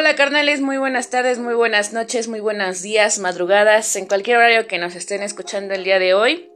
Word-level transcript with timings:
Hola 0.00 0.16
carnales, 0.16 0.62
muy 0.62 0.78
buenas 0.78 1.10
tardes, 1.10 1.38
muy 1.38 1.52
buenas 1.52 1.92
noches, 1.92 2.26
muy 2.26 2.40
buenos 2.40 2.80
días, 2.80 3.18
madrugadas, 3.18 3.96
en 3.96 4.06
cualquier 4.06 4.38
horario 4.38 4.66
que 4.66 4.78
nos 4.78 4.94
estén 4.94 5.22
escuchando 5.22 5.74
el 5.74 5.84
día 5.84 5.98
de 5.98 6.14
hoy. 6.14 6.48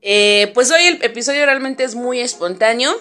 Eh, 0.00 0.50
pues 0.54 0.70
hoy 0.70 0.82
el 0.84 1.04
episodio 1.04 1.44
realmente 1.44 1.84
es 1.84 1.94
muy 1.94 2.18
espontáneo, 2.18 2.98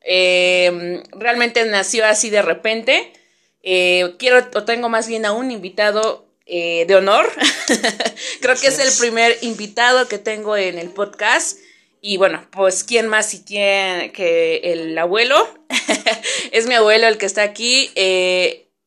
eh, 0.00 1.02
realmente 1.12 1.66
nació 1.66 2.06
así 2.06 2.30
de 2.30 2.40
repente. 2.40 3.12
Eh, 3.62 4.14
quiero 4.18 4.38
o 4.54 4.64
tengo 4.64 4.88
más 4.88 5.06
bien 5.06 5.26
a 5.26 5.32
un 5.32 5.50
invitado 5.50 6.26
de 6.46 6.94
honor. 6.96 7.30
Creo 8.40 8.56
que 8.56 8.68
es 8.68 8.78
el 8.78 8.88
primer 8.98 9.36
invitado 9.42 10.08
que 10.08 10.16
tengo 10.16 10.56
en 10.56 10.78
el 10.78 10.88
podcast. 10.88 11.58
Y 12.00 12.16
bueno, 12.16 12.46
pues 12.52 12.84
quién 12.84 13.08
más 13.08 13.34
y 13.34 13.44
quién 13.44 14.12
que 14.12 14.62
el 14.64 14.96
abuelo. 14.96 15.46
es 16.52 16.66
mi 16.66 16.74
abuelo 16.74 17.06
el 17.06 17.18
que 17.18 17.26
está 17.26 17.42
aquí. 17.42 17.90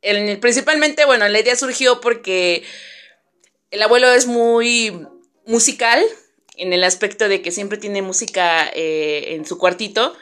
El, 0.02 0.40
principalmente, 0.40 1.06
bueno, 1.06 1.28
la 1.28 1.40
idea 1.40 1.56
surgió 1.56 2.02
porque 2.02 2.64
el 3.72 3.82
abuelo 3.82 4.12
es 4.12 4.26
muy 4.26 5.08
musical 5.46 6.04
en 6.56 6.73
el 6.73 6.84
aspecto 6.84 7.28
de 7.30 7.42
que 7.42 7.52
siempre 7.52 7.78
tiene 7.78 8.02
música 8.02 8.70
eh, 8.73 9.36
en 9.36 9.46
su 9.46 9.58
cuartito. 9.58 10.16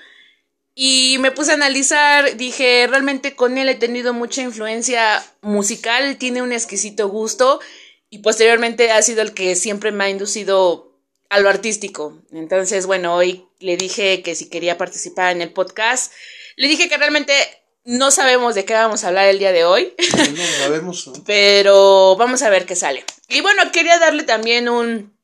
Y 0.77 1.17
me 1.19 1.31
puse 1.31 1.51
a 1.51 1.55
analizar, 1.55 2.35
dije, 2.35 2.85
realmente 2.87 3.35
con 3.35 3.57
él 3.57 3.69
he 3.69 3.75
tenido 3.75 4.13
mucha 4.13 4.41
influencia 4.41 5.25
musical, 5.41 6.17
tiene 6.17 6.41
un 6.41 6.51
exquisito 6.51 7.07
gusto 7.07 7.61
y 8.09 8.19
posteriormente 8.19 8.91
ha 8.91 9.01
sido 9.01 9.21
el 9.21 9.33
que 9.33 9.55
siempre 9.55 9.93
me 9.93 10.03
ha 10.03 10.09
inducido 10.09 10.99
a 11.29 11.39
lo 11.39 11.49
artístico. 11.49 12.21
Entonces, 12.31 12.87
bueno, 12.87 13.15
hoy 13.15 13.45
le 13.59 13.77
dije 13.77 14.21
que 14.21 14.35
si 14.35 14.49
quería 14.49 14.77
participar 14.77 15.31
en 15.31 15.41
el 15.41 15.53
podcast, 15.53 16.11
le 16.57 16.67
dije 16.67 16.89
que 16.89 16.97
realmente 16.97 17.33
no 17.85 18.11
sabemos 18.11 18.55
de 18.55 18.65
qué 18.65 18.73
vamos 18.73 19.03
a 19.03 19.07
hablar 19.07 19.27
el 19.27 19.39
día 19.39 19.51
de 19.51 19.63
hoy. 19.63 19.93
No 20.17 20.43
sabemos. 20.59 21.11
Pero 21.25 22.15
vamos 22.17 22.41
a 22.41 22.49
ver 22.49 22.65
qué 22.65 22.75
sale. 22.75 23.05
Y 23.29 23.41
bueno, 23.41 23.63
quería 23.71 23.97
darle 23.99 24.23
también 24.23 24.67
un, 24.67 25.14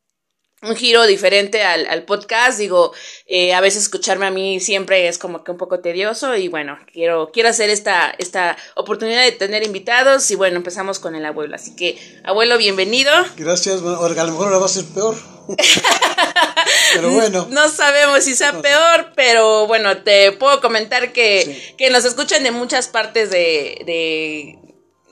un 0.62 0.76
giro 0.76 1.06
diferente 1.08 1.64
al, 1.64 2.04
podcast. 2.04 2.60
Digo, 2.60 2.94
eh, 3.26 3.54
a 3.54 3.62
veces 3.62 3.84
escucharme 3.84 4.28
a 4.28 4.32
mí 4.32 4.60
siempre 4.60 5.08
es 5.08 5.18
como 5.18 5.44
que 5.44 5.52
un 5.52 5.58
poco 5.58 5.80
tedioso. 5.80 6.36
Y 6.36 6.48
bueno, 6.48 6.78
quiero, 6.92 7.32
quiero 7.32 7.50
hacer 7.50 7.70
esta, 7.70 8.14
esta 8.18 8.58
oportunidad 8.76 9.24
de 9.24 9.32
tener 9.32 9.64
invitados. 9.64 10.30
Y 10.32 10.36
bueno, 10.36 10.58
empezamos 10.58 11.00
con 11.00 11.16
el 11.16 11.26
abuelo. 11.26 11.56
Así 11.56 11.76
que, 11.76 11.98
abuelo, 12.24 12.58
bienvenido. 12.58 13.12
Gracias. 13.38 13.82
Bueno, 13.82 14.04
a 14.04 14.10
lo 14.10 14.32
mejor 14.32 14.48
ahora 14.48 14.60
va 14.60 14.66
a 14.66 14.70
ser 14.70 14.86
peor. 14.86 15.16
pero 16.94 17.12
bueno. 17.12 17.48
No 17.50 17.70
sabemos 17.70 18.24
si 18.24 18.36
sea 18.36 18.62
peor, 18.62 19.12
pero 19.16 19.68
bueno, 19.68 19.98
te 20.04 20.32
puedo 20.34 20.62
comentar 20.62 21.12
que, 21.12 21.76
nos 21.92 22.06
escuchan 22.06 22.44
de 22.44 22.52
muchas 22.52 22.88
partes 22.88 23.32
de, 23.32 24.58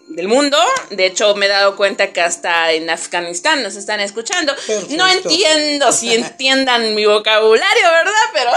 del 0.10 0.28
mundo. 0.28 0.58
De 0.90 1.06
hecho, 1.06 1.36
me 1.36 1.46
he 1.46 1.50
dado 1.50 1.76
cuenta 1.76 2.12
que 2.12 2.22
hasta 2.22 2.72
en 2.74 2.90
Afganistán 2.90 3.64
nos 3.64 3.76
están 3.76 4.00
escuchando. 4.00 4.54
No 4.90 5.08
entiendo 5.08 5.92
si 5.92 6.14
entiendan 6.14 6.96
mi 6.96 7.06
vocabulario, 7.06 7.84
¿verdad? 7.92 8.14
Pero, 8.34 8.52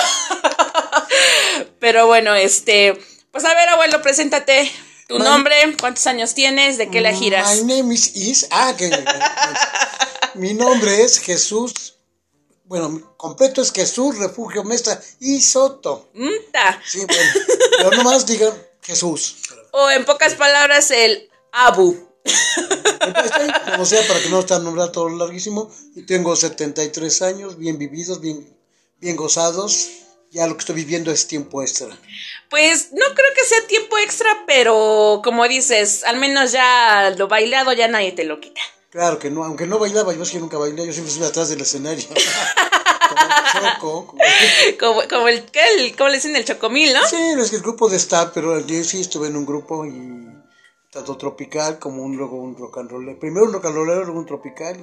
pero 1.78 2.06
bueno, 2.06 2.34
este, 2.34 2.98
pues 3.31 3.44
a 3.44 3.55
ver, 3.55 3.69
abuelo, 3.69 4.03
preséntate. 4.03 4.70
Tu 5.09 5.19
nombre, 5.19 5.55
cuántos 5.78 6.06
años 6.06 6.33
tienes, 6.33 6.78
de 6.78 6.89
qué 6.89 7.03
la 7.03 7.12
giras. 7.12 7.62
My 7.62 7.75
name 7.75 7.94
is 7.94 8.16
Is. 8.16 8.47
Ah, 8.50 8.75
que 8.77 8.91
mi 10.34 10.55
nombre 10.55 11.03
es 11.03 11.19
Jesús. 11.19 11.98
Bueno, 12.64 13.14
completo 13.19 13.61
es 13.61 13.72
Jesús 13.72 14.16
Refugio 14.16 14.64
Mesa 14.64 14.98
y 15.20 15.42
Soto. 15.42 16.11
Sí, 16.87 17.05
bueno. 17.05 17.33
Pero 17.77 17.91
nomás 17.91 18.25
digan 18.25 18.55
Jesús. 18.81 19.37
O 19.72 19.91
en 19.91 20.06
pocas 20.06 20.34
palabras, 20.34 20.91
el 20.91 21.28
Abu. 21.53 22.12
Como 23.70 23.84
sea, 23.84 24.06
para 24.06 24.20
que 24.20 24.28
no 24.28 24.41
esté 24.41 24.58
nombrado 24.58 24.92
todo 24.92 25.08
larguísimo. 25.08 25.70
Y 25.94 26.03
tengo 26.03 26.34
73 26.34 27.22
años, 27.22 27.59
bien 27.59 27.78
vividos, 27.78 28.21
bien, 28.21 28.47
bien 29.00 29.16
gozados. 29.16 29.91
Ya 30.31 30.47
lo 30.47 30.54
que 30.54 30.60
estoy 30.60 30.76
viviendo 30.76 31.10
es 31.10 31.26
tiempo 31.26 31.62
extra. 31.62 31.88
Pues 32.49 32.93
no 32.93 33.04
creo 33.15 33.34
que 33.34 33.44
sea 33.44 33.66
tiempo 33.66 33.99
extra, 33.99 34.44
pero 34.47 35.21
como 35.22 35.47
dices, 35.47 36.04
al 36.04 36.16
menos 36.16 36.53
ya 36.53 37.15
lo 37.19 37.28
bailado 37.28 37.72
ya 37.75 37.87
nadie 37.88 38.12
te 38.12 38.25
lo 38.25 38.41
quita. 38.41 38.60
Claro 38.91 39.19
que 39.19 39.31
no, 39.31 39.44
aunque 39.44 39.66
no 39.66 39.78
bailaba, 39.78 40.15
yo 40.15 40.25
sí 40.25 40.38
nunca 40.38 40.56
bailé, 40.56 40.87
yo 40.87 40.93
siempre 40.93 41.12
estuve 41.12 41.26
atrás 41.26 41.50
del 41.50 41.60
escenario. 41.60 42.05
como 43.09 43.76
choco. 43.81 44.16
Como, 44.81 45.03
como, 45.09 45.28
el, 45.28 45.44
¿cómo 45.97 46.09
le 46.09 46.16
dicen? 46.16 46.37
El 46.37 46.44
chocomil, 46.44 46.93
¿no? 46.94 47.06
Sí, 47.06 47.16
es 47.38 47.50
que 47.50 47.56
el 47.56 47.62
grupo 47.62 47.88
de 47.88 47.97
staff, 47.97 48.31
pero 48.32 48.59
yo 48.66 48.84
sí 48.84 49.00
estuve 49.00 49.28
en 49.28 49.37
un 49.37 49.44
grupo 49.44 49.84
y 49.84 50.31
tanto 50.92 51.16
tropical 51.16 51.78
como 51.78 52.03
un, 52.03 52.16
luego 52.16 52.36
un 52.36 52.56
rock 52.56 52.78
and 52.78 52.91
roll. 52.91 53.19
Primero 53.19 53.47
un 53.47 53.53
rock 53.54 53.64
and 53.64 53.75
roll, 53.75 53.86
luego 53.86 54.19
un 54.19 54.26
tropical. 54.26 54.78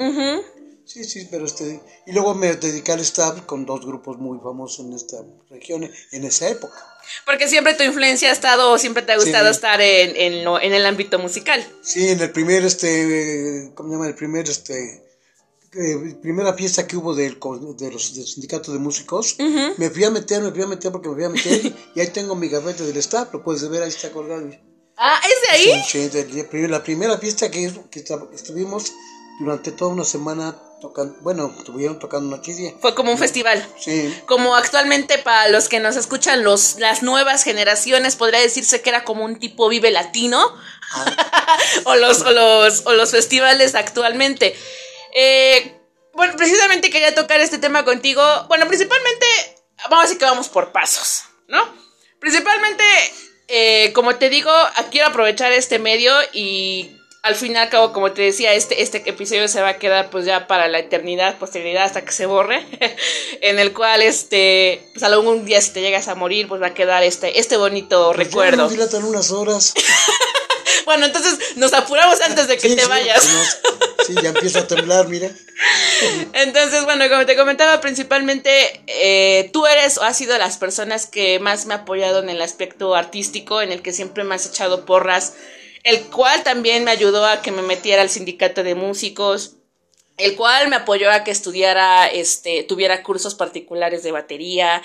Sí, 0.83 1.03
sí, 1.03 1.27
pero 1.29 1.45
este... 1.45 1.79
Y 2.07 2.13
luego 2.13 2.33
me 2.33 2.55
dediqué 2.55 2.93
al 2.93 2.99
staff 3.01 3.41
con 3.41 3.63
dos 3.63 3.85
grupos 3.85 4.17
muy 4.17 4.39
famosos 4.39 4.83
en 4.83 4.93
esta 4.93 5.17
región, 5.51 5.87
en 6.11 6.23
esa 6.23 6.49
época. 6.49 6.83
Porque 7.27 7.47
siempre 7.47 7.75
tu 7.75 7.83
influencia 7.83 8.29
ha 8.29 8.31
estado, 8.31 8.75
siempre 8.79 9.03
te 9.03 9.11
ha 9.11 9.17
gustado 9.17 9.49
estar 9.49 9.79
en, 9.81 10.15
en, 10.15 10.47
en, 10.47 10.73
el 10.73 10.85
ámbito 10.87 11.19
musical. 11.19 11.63
Sí, 11.83 12.09
en 12.09 12.19
el 12.19 12.31
primer, 12.31 12.65
este, 12.65 13.71
¿cómo 13.75 13.89
se 13.89 13.95
llama? 13.95 14.07
El 14.07 14.15
primer, 14.15 14.49
este, 14.49 15.03
eh, 15.75 16.15
primera 16.23 16.55
fiesta 16.55 16.87
que 16.87 16.97
hubo 16.97 17.13
del, 17.13 17.37
de 17.77 17.91
los, 17.91 18.15
del 18.15 18.25
sindicato 18.25 18.73
de 18.73 18.79
músicos, 18.79 19.37
me 19.77 19.91
fui 19.91 20.05
a 20.05 20.09
meter, 20.09 20.41
me 20.41 20.49
fui 20.49 20.63
a 20.63 20.67
meter 20.67 20.91
porque 20.91 21.09
me 21.09 21.15
fui 21.15 21.23
a 21.25 21.29
meter 21.29 21.71
y 21.95 21.99
ahí 21.99 22.07
tengo 22.07 22.35
mi 22.35 22.49
gavete 22.49 22.83
del 22.83 22.97
staff, 22.97 23.31
lo 23.31 23.43
puedes 23.43 23.69
ver, 23.69 23.83
ahí 23.83 23.89
está 23.89 24.11
colgado. 24.11 24.49
Ah, 25.01 25.21
¿es 25.23 25.41
de 25.41 25.55
ahí? 25.55 25.83
Sí, 25.87 26.09
de, 26.09 26.67
la 26.67 26.83
primera 26.83 27.17
fiesta 27.17 27.49
que, 27.49 27.71
que 27.89 28.03
estuvimos 28.33 28.91
durante 29.39 29.71
toda 29.71 29.91
una 29.91 30.03
semana 30.03 30.53
tocando, 30.81 31.15
bueno, 31.21 31.55
estuvieron 31.57 31.99
tocando 31.99 32.41
y 32.45 32.75
Fue 32.81 32.95
como 32.95 33.11
un 33.11 33.17
festival. 33.17 33.65
Sí. 33.79 34.13
Como 34.25 34.55
actualmente 34.55 35.17
para 35.17 35.47
los 35.47 35.69
que 35.69 35.79
nos 35.79 35.95
escuchan, 35.95 36.43
los, 36.43 36.75
las 36.79 37.01
nuevas 37.01 37.43
generaciones, 37.43 38.17
podría 38.17 38.41
decirse 38.41 38.81
que 38.81 38.89
era 38.89 39.05
como 39.05 39.23
un 39.23 39.39
tipo 39.39 39.69
Vive 39.69 39.89
Latino. 39.91 40.43
Ah. 40.91 41.57
o, 41.85 41.95
los, 41.95 42.21
o, 42.21 42.31
los, 42.31 42.85
o 42.85 42.91
los 42.91 43.11
festivales 43.11 43.75
actualmente. 43.75 44.53
Eh, 45.15 45.79
bueno, 46.13 46.35
precisamente 46.35 46.89
quería 46.89 47.15
tocar 47.15 47.39
este 47.39 47.57
tema 47.57 47.85
contigo. 47.85 48.21
Bueno, 48.49 48.67
principalmente, 48.67 49.25
vamos 49.89 49.99
a 49.99 50.01
decir 50.03 50.17
que 50.17 50.25
vamos 50.25 50.49
por 50.49 50.73
pasos, 50.73 51.23
¿no? 51.47 51.63
Principalmente, 52.19 52.83
eh, 53.49 53.91
como 53.93 54.15
te 54.15 54.29
digo, 54.29 54.51
quiero 54.91 55.07
aprovechar 55.07 55.51
este 55.51 55.79
medio 55.79 56.13
y 56.33 56.91
al 57.21 57.35
final, 57.35 57.69
cabo, 57.69 57.91
como 57.91 58.11
te 58.13 58.21
decía, 58.21 58.53
este, 58.53 58.81
este 58.81 59.03
episodio 59.09 59.47
se 59.47 59.61
va 59.61 59.69
a 59.69 59.77
quedar 59.77 60.09
pues 60.09 60.25
ya 60.25 60.47
para 60.47 60.67
la 60.67 60.79
eternidad, 60.79 61.37
posteridad, 61.37 61.83
hasta 61.83 62.03
que 62.05 62.13
se 62.13 62.25
borre, 62.25 62.65
en 63.41 63.59
el 63.59 63.73
cual, 63.73 64.01
este, 64.01 64.81
pues 64.93 65.03
algún 65.03 65.45
día 65.45 65.61
si 65.61 65.71
te 65.71 65.81
llegas 65.81 66.07
a 66.07 66.15
morir, 66.15 66.47
pues 66.47 66.61
va 66.61 66.67
a 66.67 66.73
quedar 66.73 67.03
este, 67.03 67.39
este 67.39 67.57
bonito 67.57 68.13
pues 68.15 68.27
recuerdo. 68.27 68.69
dilatan 68.69 69.03
unas 69.03 69.31
horas. 69.31 69.73
bueno, 70.85 71.05
entonces 71.05 71.55
nos 71.55 71.73
apuramos 71.73 72.19
antes 72.21 72.47
de 72.47 72.57
que 72.57 72.75
te 72.75 72.85
vayas. 72.85 73.27
sí, 74.07 74.15
ya 74.21 74.29
empieza 74.29 74.59
a 74.59 74.67
temblar, 74.67 75.07
mira. 75.07 75.29
Entonces, 76.33 76.85
bueno, 76.85 77.07
como 77.09 77.25
te 77.25 77.35
comentaba, 77.35 77.81
principalmente 77.81 78.83
eh, 78.87 79.49
tú 79.53 79.67
eres 79.67 79.97
o 79.97 80.03
has 80.03 80.17
sido 80.17 80.37
las 80.37 80.57
personas 80.57 81.05
que 81.05 81.39
más 81.39 81.65
me 81.65 81.73
ha 81.73 81.77
apoyado 81.77 82.19
en 82.19 82.29
el 82.29 82.41
aspecto 82.41 82.95
artístico, 82.95 83.61
en 83.61 83.71
el 83.71 83.81
que 83.81 83.93
siempre 83.93 84.23
me 84.23 84.35
has 84.35 84.45
echado 84.45 84.85
porras 84.85 85.33
el 85.83 86.01
cual 86.09 86.43
también 86.43 86.83
me 86.83 86.91
ayudó 86.91 87.25
a 87.25 87.41
que 87.41 87.51
me 87.51 87.61
metiera 87.61 88.01
al 88.01 88.09
sindicato 88.09 88.63
de 88.63 88.75
músicos, 88.75 89.55
el 90.17 90.35
cual 90.35 90.67
me 90.67 90.75
apoyó 90.75 91.09
a 91.11 91.23
que 91.23 91.31
estudiara, 91.31 92.07
este, 92.07 92.63
tuviera 92.63 93.03
cursos 93.03 93.35
particulares 93.35 94.03
de 94.03 94.11
batería. 94.11 94.81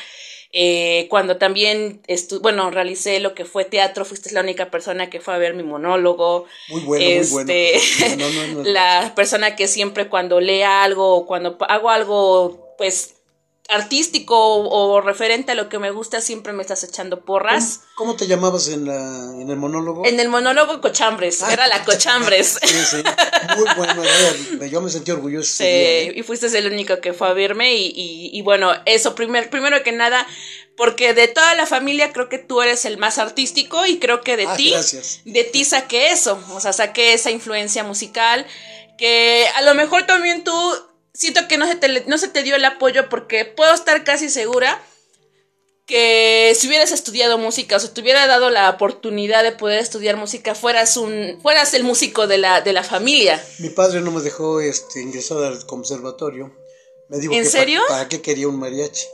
Eh, 0.56 1.09
cuando 1.10 1.37
también, 1.37 2.00
bueno, 2.41 2.70
realicé 2.70 3.19
lo 3.19 3.34
que 3.34 3.44
fue 3.44 3.65
teatro, 3.65 4.04
fuiste 4.04 4.32
la 4.32 4.41
única 4.41 4.70
persona 4.70 5.10
que 5.10 5.20
fue 5.20 5.34
a 5.34 5.38
ver 5.38 5.55
mi 5.55 5.64
monólogo. 5.64 6.46
Muy 6.69 6.82
bueno, 6.82 7.05
muy 7.05 7.26
bueno. 7.28 7.52
Este, 7.52 8.62
la 8.70 9.12
persona 9.17 9.56
que 9.56 9.67
siempre 9.67 10.08
cuando 10.08 10.38
lea 10.38 10.84
algo 10.84 11.17
o 11.17 11.26
cuando 11.26 11.56
hago 11.69 11.90
algo, 11.90 12.73
pues 12.78 13.14
artístico 13.69 14.37
o, 14.37 15.00
referente 15.00 15.52
a 15.52 15.55
lo 15.55 15.69
que 15.69 15.78
me 15.78 15.90
gusta, 15.90 16.20
siempre 16.20 16.52
me 16.52 16.62
estás 16.62 16.84
echando 16.84 17.25
porras. 17.25 17.81
¿Cómo, 17.94 18.14
te 18.14 18.26
llamabas 18.26 18.69
en, 18.69 18.87
la, 18.87 18.96
en 19.40 19.50
el 19.50 19.56
monólogo? 19.56 20.05
En 20.05 20.20
el 20.20 20.28
monólogo 20.28 20.81
Cochambres, 20.81 21.43
ah, 21.43 21.52
era 21.52 21.66
la 21.66 21.82
Cochambres. 21.82 22.58
sí, 22.62 22.76
sí, 22.84 23.02
muy 23.56 23.69
bueno, 23.76 24.02
yo 24.66 24.81
me 24.82 24.90
sentí 24.90 25.11
orgulloso. 25.12 25.49
Sí, 25.49 25.64
¿eh? 25.64 26.12
y 26.14 26.22
fuiste 26.22 26.46
el 26.56 26.70
único 26.70 27.00
que 27.00 27.14
fue 27.14 27.28
a 27.28 27.32
verme 27.32 27.75
y, 27.75 28.31
y, 28.32 28.43
bueno, 28.43 28.72
eso, 28.84 29.14
primer, 29.14 29.49
primero 29.49 29.82
que 29.82 29.93
nada, 29.93 30.26
porque 30.76 31.14
de 31.14 31.28
toda 31.28 31.55
la 31.55 31.64
familia 31.64 32.12
creo 32.12 32.28
que 32.28 32.38
tú 32.38 32.61
eres 32.61 32.84
el 32.84 32.99
más 32.99 33.19
artístico 33.19 33.87
y 33.87 33.99
creo 33.99 34.20
que 34.20 34.37
de 34.37 34.46
ah, 34.46 34.56
ti, 34.56 34.75
de 35.25 35.44
ti 35.44 35.64
saqué 35.64 36.11
eso, 36.11 36.38
o 36.50 36.61
sea, 36.61 36.75
saqué 36.75 37.14
esa 37.14 37.31
influencia 37.31 37.82
musical 37.82 38.46
que 38.99 39.46
a 39.56 39.62
lo 39.62 39.75
mejor 39.75 40.06
también 40.06 40.44
tú 40.44 40.52
siento 41.14 41.46
que 41.49 41.56
no 41.56 41.66
se, 41.66 41.76
te, 41.76 42.05
no 42.06 42.19
se 42.19 42.28
te 42.28 42.43
dio 42.43 42.56
el 42.56 42.64
apoyo 42.64 43.08
porque 43.08 43.44
puedo 43.46 43.72
estar 43.72 44.05
casi 44.05 44.28
segura 44.28 44.82
que 45.87 46.55
si 46.58 46.66
hubieras 46.66 46.93
estudiado 46.93 47.37
música 47.37 47.76
o 47.76 47.81
se 47.81 47.88
te 47.88 48.00
hubiera 48.00 48.26
dado 48.26 48.49
la 48.50 48.70
oportunidad 48.70 49.43
de 49.43 49.52
poder 49.52 49.78
estudiar 49.81 50.16
música, 50.16 50.55
fueras 50.55 50.96
un 50.96 51.38
fueras 51.43 51.75
el 51.75 51.84
músico 51.84 52.26
de 52.26 52.38
la, 52.38 52.62
de 52.62 52.72
la 52.72 52.82
familia. 52.82 53.43
Mi 53.58 53.69
padre 53.69 54.00
no 54.00 54.11
me 54.11 54.22
dejó 54.22 54.61
este, 54.61 55.02
ingresar 55.02 55.38
al 55.44 55.66
conservatorio. 55.66 56.56
Me 57.11 57.19
dijo 57.19 57.34
¿En 57.34 57.43
que 57.44 57.50
serio? 57.50 57.82
pa- 57.87 57.94
¿Para 57.94 58.08
qué 58.08 58.22
quería 58.22 58.49
un 58.49 58.58
mariachi? 58.58 59.06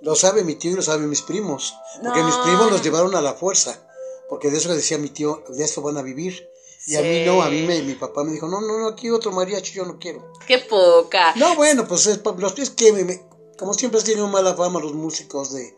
Lo 0.00 0.14
sabe 0.14 0.44
mi 0.44 0.54
tío 0.54 0.70
y 0.70 0.74
lo 0.74 0.82
saben 0.82 1.10
mis 1.10 1.20
primos. 1.22 1.74
Porque 2.02 2.22
mis 2.22 2.36
primos 2.36 2.70
los 2.70 2.82
llevaron 2.82 3.14
a 3.14 3.20
la 3.20 3.34
fuerza. 3.34 3.86
Porque 4.30 4.50
de 4.50 4.56
eso 4.58 4.74
decía 4.74 4.96
mi 4.96 5.10
tío, 5.10 5.44
de 5.48 5.64
eso 5.64 5.82
van 5.82 5.98
a 5.98 6.02
vivir. 6.02 6.48
Y 6.88 6.96
a 6.96 7.02
mí 7.02 7.22
no, 7.26 7.42
a 7.42 7.50
mí 7.50 7.62
me, 7.62 7.82
mi 7.82 7.94
papá 7.94 8.24
me 8.24 8.32
dijo, 8.32 8.48
no, 8.48 8.60
no, 8.60 8.78
no, 8.78 8.88
aquí 8.88 9.10
otro 9.10 9.30
mariachi, 9.30 9.72
yo 9.74 9.84
no 9.84 9.98
quiero. 9.98 10.32
Qué 10.46 10.58
poca. 10.58 11.34
No, 11.36 11.54
bueno, 11.54 11.86
pues 11.86 12.06
es, 12.06 12.20
los 12.38 12.58
es 12.58 12.70
que, 12.70 12.92
me- 12.92 13.04
me- 13.04 13.22
como 13.58 13.74
siempre, 13.74 14.00
tienen 14.02 14.28
mala 14.30 14.54
fama 14.54 14.80
los 14.80 14.94
músicos 14.94 15.52
de 15.52 15.74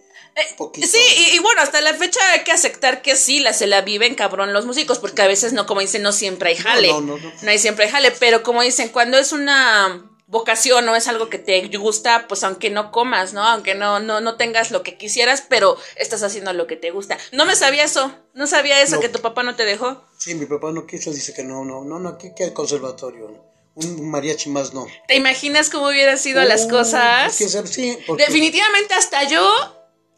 poquito. 0.57 0.87
Sí, 0.87 0.99
y, 1.33 1.37
y 1.37 1.39
bueno, 1.41 1.61
hasta 1.63 1.81
la 1.81 1.93
fecha 1.95 2.21
hay 2.33 2.45
que 2.45 2.53
aceptar 2.53 3.03
que 3.03 3.17
sí, 3.17 3.41
la, 3.41 3.53
se 3.53 3.67
la 3.67 3.81
viven 3.83 4.15
cabrón 4.15 4.53
los 4.53 4.67
músicos, 4.67 4.99
porque 4.99 5.23
a 5.23 5.27
veces 5.27 5.53
no, 5.53 5.67
como 5.67 5.81
dicen, 5.81 6.03
no 6.03 6.13
siempre 6.13 6.51
hay 6.51 6.57
jale. 6.57 6.89
no, 6.89 7.01
no, 7.01 7.19
no. 7.19 7.51
hay 7.51 7.59
siempre 7.59 7.87
hay 7.87 7.91
jale, 7.91 8.13
pero 8.13 8.43
como 8.43 8.63
dicen, 8.63 8.89
cuando 8.91 9.19
es 9.19 9.33
una 9.33 10.10
vocación 10.31 10.89
o 10.89 10.95
es 10.97 11.09
algo 11.09 11.29
que 11.29 11.39
te 11.39 11.61
gusta, 11.77 12.27
pues 12.29 12.45
aunque 12.45 12.71
no 12.71 12.93
comas, 12.93 13.33
¿no? 13.33 13.43
Aunque 13.43 13.75
no, 13.75 13.99
no, 14.01 14.21
no 14.21 14.37
tengas 14.37 14.71
lo 14.71 14.83
que 14.83 14.97
quisieras, 14.97 15.43
pero 15.49 15.77
estás 15.97 16.23
haciendo 16.23 16.53
lo 16.53 16.67
que 16.69 16.77
te 16.77 16.93
gusta. 16.93 17.19
No 17.33 17.45
me 17.47 17.57
sabía 17.57 17.85
eso, 17.85 18.15
no 18.33 18.47
sabía 18.47 18.81
eso, 18.81 18.97
No. 18.97 19.03
que 19.03 19.09
tu 19.09 19.21
papá 19.21 19.43
no 19.43 19.57
te 19.57 19.65
dejó. 19.65 20.05
Sí, 20.19 20.35
mi 20.37 20.47
papá 20.47 20.71
no 20.71 20.87
quiso, 20.87 21.11
dice 21.11 21.35
que 21.35 21.43
no, 21.43 21.65
no, 21.65 21.85
no, 21.85 21.99
no, 21.99 22.11
aquí 22.11 22.31
que 22.37 22.45
el 22.45 22.53
conservatorio. 22.53 23.45
Un 23.75 24.09
mariachi 24.11 24.51
más 24.51 24.73
no. 24.73 24.87
¿Te 25.09 25.17
imaginas 25.17 25.69
cómo 25.71 25.89
hubieran 25.89 26.19
sido 26.19 26.43
las 26.45 26.67
cosas? 26.67 27.33
es 27.33 27.39
que, 27.39 27.49
¿sabes? 27.49 27.71
sí, 27.71 27.99
porque- 28.07 28.25
Definitivamente 28.27 28.95
hasta 28.95 29.25
yo 29.25 29.43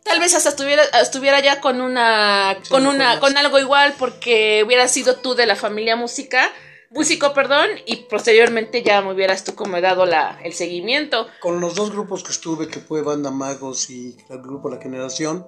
tal 0.05 0.21
vez 0.21 0.35
hasta 0.35 0.49
estuviera 0.51 0.83
estuviera 1.01 1.41
ya 1.41 1.61
con 1.61 1.81
una 1.81 2.59
Sí, 2.63 2.69
con 2.71 2.87
una 2.87 3.21
con 3.21 3.37
algo 3.37 3.59
igual 3.59 3.95
porque 3.99 4.63
hubieras 4.67 4.91
sido 4.91 5.17
tú 5.17 5.35
de 5.35 5.47
la 5.47 5.55
familia 5.55 5.97
música 5.97 6.51
músico 6.95 7.33
perdón 7.35 7.69
y 7.87 7.97
posteriormente 7.97 8.83
ya 8.83 9.01
me 9.03 9.13
hubieras 9.13 9.45
tú 9.45 9.55
como 9.55 9.81
dado 9.81 10.07
la 10.07 10.39
el 10.45 10.53
seguimiento 10.53 11.27
Con 11.41 11.61
los 11.61 11.75
dos 11.75 11.91
grupos 11.91 12.23
que 12.23 12.33
estuve, 12.33 12.69
que 12.69 12.81
fue 12.81 13.03
Banda 13.03 13.31
Magos 13.31 13.91
y 13.91 14.17
el 14.31 14.43
grupo 14.43 14.69
La 14.69 14.81
Generación, 14.81 15.47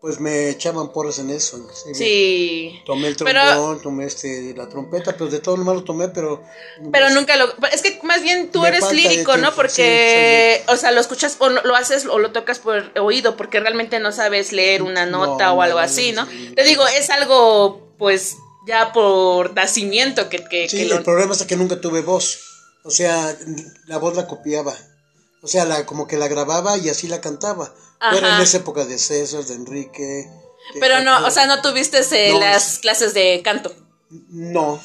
pues 0.00 0.18
me 0.18 0.48
echaban 0.50 0.90
porras 0.92 1.20
en 1.20 1.30
eso. 1.30 1.56
inclusive. 1.58 1.94
sí 1.94 2.82
Tomé 2.84 3.06
el 3.08 3.16
Pero- 3.16 3.40
trombón, 3.46 3.80
tomé 3.82 4.04
este, 4.06 4.52
la 4.56 4.68
trompeta, 4.68 5.12
pero 5.12 5.30
de 5.30 5.38
todo 5.38 5.56
lo 5.56 5.64
malo 5.64 5.84
tomé, 5.84 6.08
pero... 6.08 6.42
pero 6.90 7.08
nunca 7.10 7.36
lo 7.36 7.46
es 7.72 7.82
que 7.82 8.00
más 8.02 8.20
bien 8.22 8.50
tú 8.50 8.66
eres 8.66 8.92
lírico 8.92 9.36
no 9.36 9.54
porque 9.54 10.62
o 10.68 10.76
sea 10.76 10.90
lo 10.90 11.00
escuchas 11.00 11.36
o 11.38 11.48
lo 11.48 11.76
haces 11.76 12.06
o 12.06 12.18
lo 12.18 12.32
tocas 12.32 12.58
por 12.58 12.90
oído 12.98 13.36
porque 13.36 13.60
realmente 13.60 14.00
no 14.00 14.10
sabes 14.12 14.52
leer 14.52 14.82
una 14.82 15.06
No, 15.06 15.24
nota 15.26 15.52
o 15.52 15.62
algo 15.62 15.78
no, 15.78 15.84
así 15.84 16.12
no, 16.12 16.24
no 16.24 16.30
sí. 16.30 16.52
te 16.56 16.64
digo 16.64 16.86
es 16.88 17.08
algo 17.10 17.88
pues 17.98 18.36
ya 18.66 18.92
por 18.92 19.54
nacimiento 19.54 20.28
que, 20.28 20.44
que, 20.44 20.68
Sí, 20.68 20.78
que 20.78 20.84
lo 20.86 20.96
el 20.98 21.02
problema 21.04 21.32
es 21.32 21.42
que 21.44 21.56
nunca 21.56 21.80
tuve 21.80 22.00
voz. 22.02 22.40
O 22.84 22.90
sea, 22.90 23.36
la 23.86 23.98
voz 23.98 24.16
la 24.16 24.26
copiaba. 24.26 24.74
O 25.42 25.46
sea, 25.48 25.64
la, 25.64 25.86
como 25.86 26.06
que 26.06 26.16
la 26.16 26.28
grababa 26.28 26.76
y 26.78 26.88
así 26.88 27.08
la 27.08 27.20
cantaba. 27.20 27.74
Pero 28.10 28.26
Ajá. 28.26 28.36
en 28.36 28.42
esa 28.42 28.58
época 28.58 28.84
de 28.84 28.98
César, 28.98 29.44
de 29.44 29.54
Enrique... 29.54 30.02
de- 30.74 30.80
Pero 30.80 31.00
no, 31.02 31.26
o 31.26 31.30
sea, 31.30 31.46
no 31.46 31.62
tuviste 31.62 31.98
eh, 31.98 32.32
No, 32.32 32.40
las 32.40 32.78
clases 32.78 33.14
de 33.14 33.40
canto. 33.44 33.72
No, 34.28 34.80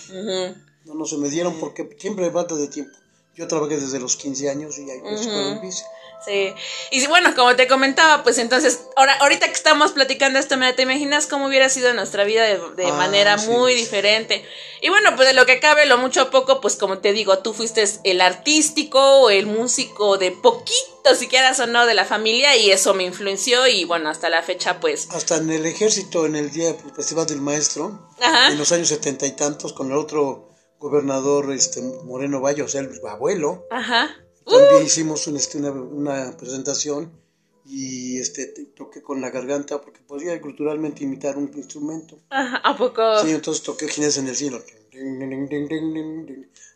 no, 0.86 0.94
no 0.94 1.06
se 1.06 1.18
me 1.18 1.30
dieron 1.30 1.60
porque 1.60 1.96
siempre 2.00 2.32
falta 2.32 2.56
de 2.56 2.68
tiempo. 2.68 2.96
Yo 3.36 3.48
trabajé 3.48 3.78
desde 3.78 4.00
los 4.00 4.16
15 4.16 4.50
años 4.50 4.78
y 4.80 4.90
ahí 4.90 5.00
pues, 5.02 5.28
el 5.28 5.60
vice. 5.60 5.84
Sí. 6.26 6.54
Y 6.92 7.06
bueno, 7.08 7.34
como 7.36 7.56
te 7.56 7.68
comentaba, 7.68 8.24
pues 8.24 8.38
entonces, 8.38 8.82
ahora, 8.96 9.14
ahorita 9.20 9.48
que 9.48 9.54
estamos 9.54 9.92
platicando 9.92 10.40
esto, 10.40 10.56
¿te 10.76 10.82
imaginas 10.82 11.28
cómo 11.28 11.46
hubiera 11.48 11.70
sido 11.70 11.94
nuestra 11.94 12.24
vida 12.24 12.44
de, 12.44 12.60
de 12.76 12.88
Ah, 12.88 12.94
manera 12.94 13.38
sí, 13.38 13.50
muy 13.50 13.74
sí. 13.74 13.80
diferente? 13.80 14.46
Y 14.82 14.90
bueno, 14.90 15.12
pues 15.16 15.28
de 15.28 15.34
lo 15.34 15.46
que 15.46 15.60
cabe, 15.60 15.86
lo 15.86 15.98
mucho 15.98 16.22
a 16.22 16.30
poco, 16.30 16.60
pues 16.60 16.76
como 16.76 17.00
te 17.00 17.14
digo, 17.14 17.40
tú 17.40 17.54
fuiste 17.54 17.84
el 18.04 18.22
artístico 18.22 19.00
o 19.22 19.30
el 19.30 19.46
músico 19.48 20.18
de 20.18 20.32
poquito, 20.32 21.16
si 21.16 21.28
quieras 21.28 21.60
o 21.60 21.68
no, 21.68 21.86
de 21.86 21.94
la 21.94 22.06
familia 22.06 22.56
y 22.58 22.72
eso 22.72 22.94
me 22.94 23.04
influenció 23.04 23.66
y 23.68 23.86
bueno, 23.86 24.10
hasta 24.10 24.30
la 24.30 24.44
fecha, 24.44 24.80
pues... 24.80 25.08
Hasta 25.12 25.38
en 25.38 25.50
el 25.52 25.66
ejército, 25.66 26.26
en 26.26 26.36
el 26.36 26.52
día 26.52 26.74
del 26.74 26.92
Festival 26.96 27.26
del 27.28 27.42
Maestro, 27.42 28.10
Ajá. 28.20 28.50
en 28.50 28.58
los 28.58 28.72
años 28.72 28.90
setenta 28.90 29.26
y 29.26 29.32
tantos, 29.32 29.74
con 29.74 29.92
el 29.92 29.98
otro 29.98 30.50
gobernador 30.80 31.52
este, 31.54 31.82
Moreno 32.04 32.40
Valle, 32.42 32.62
o 32.64 32.68
sea, 32.68 32.82
el 32.82 32.92
abuelo, 33.10 33.66
Ajá. 33.72 34.16
También 34.48 34.86
hicimos 34.86 35.28
un, 35.28 35.38
este, 35.38 35.58
una, 35.58 35.72
una 35.72 36.38
presentación 36.38 37.12
y 37.66 38.18
este, 38.20 38.46
te- 38.48 38.66
toqué 38.66 39.02
con 39.02 39.20
la 39.22 39.30
garganta 39.30 39.82
porque 39.82 40.00
podía 40.02 40.40
culturalmente 40.42 41.04
imitar 41.04 41.38
un 41.38 41.52
instrumento. 41.56 42.18
Ajá. 42.30 42.58
¿A 42.64 42.78
poco? 42.78 43.02
Sí, 43.24 43.32
entonces 43.32 43.64
toqué 43.64 43.88
Ginés 43.88 44.18
en 44.18 44.28
el 44.28 44.36
cielo. 44.36 44.64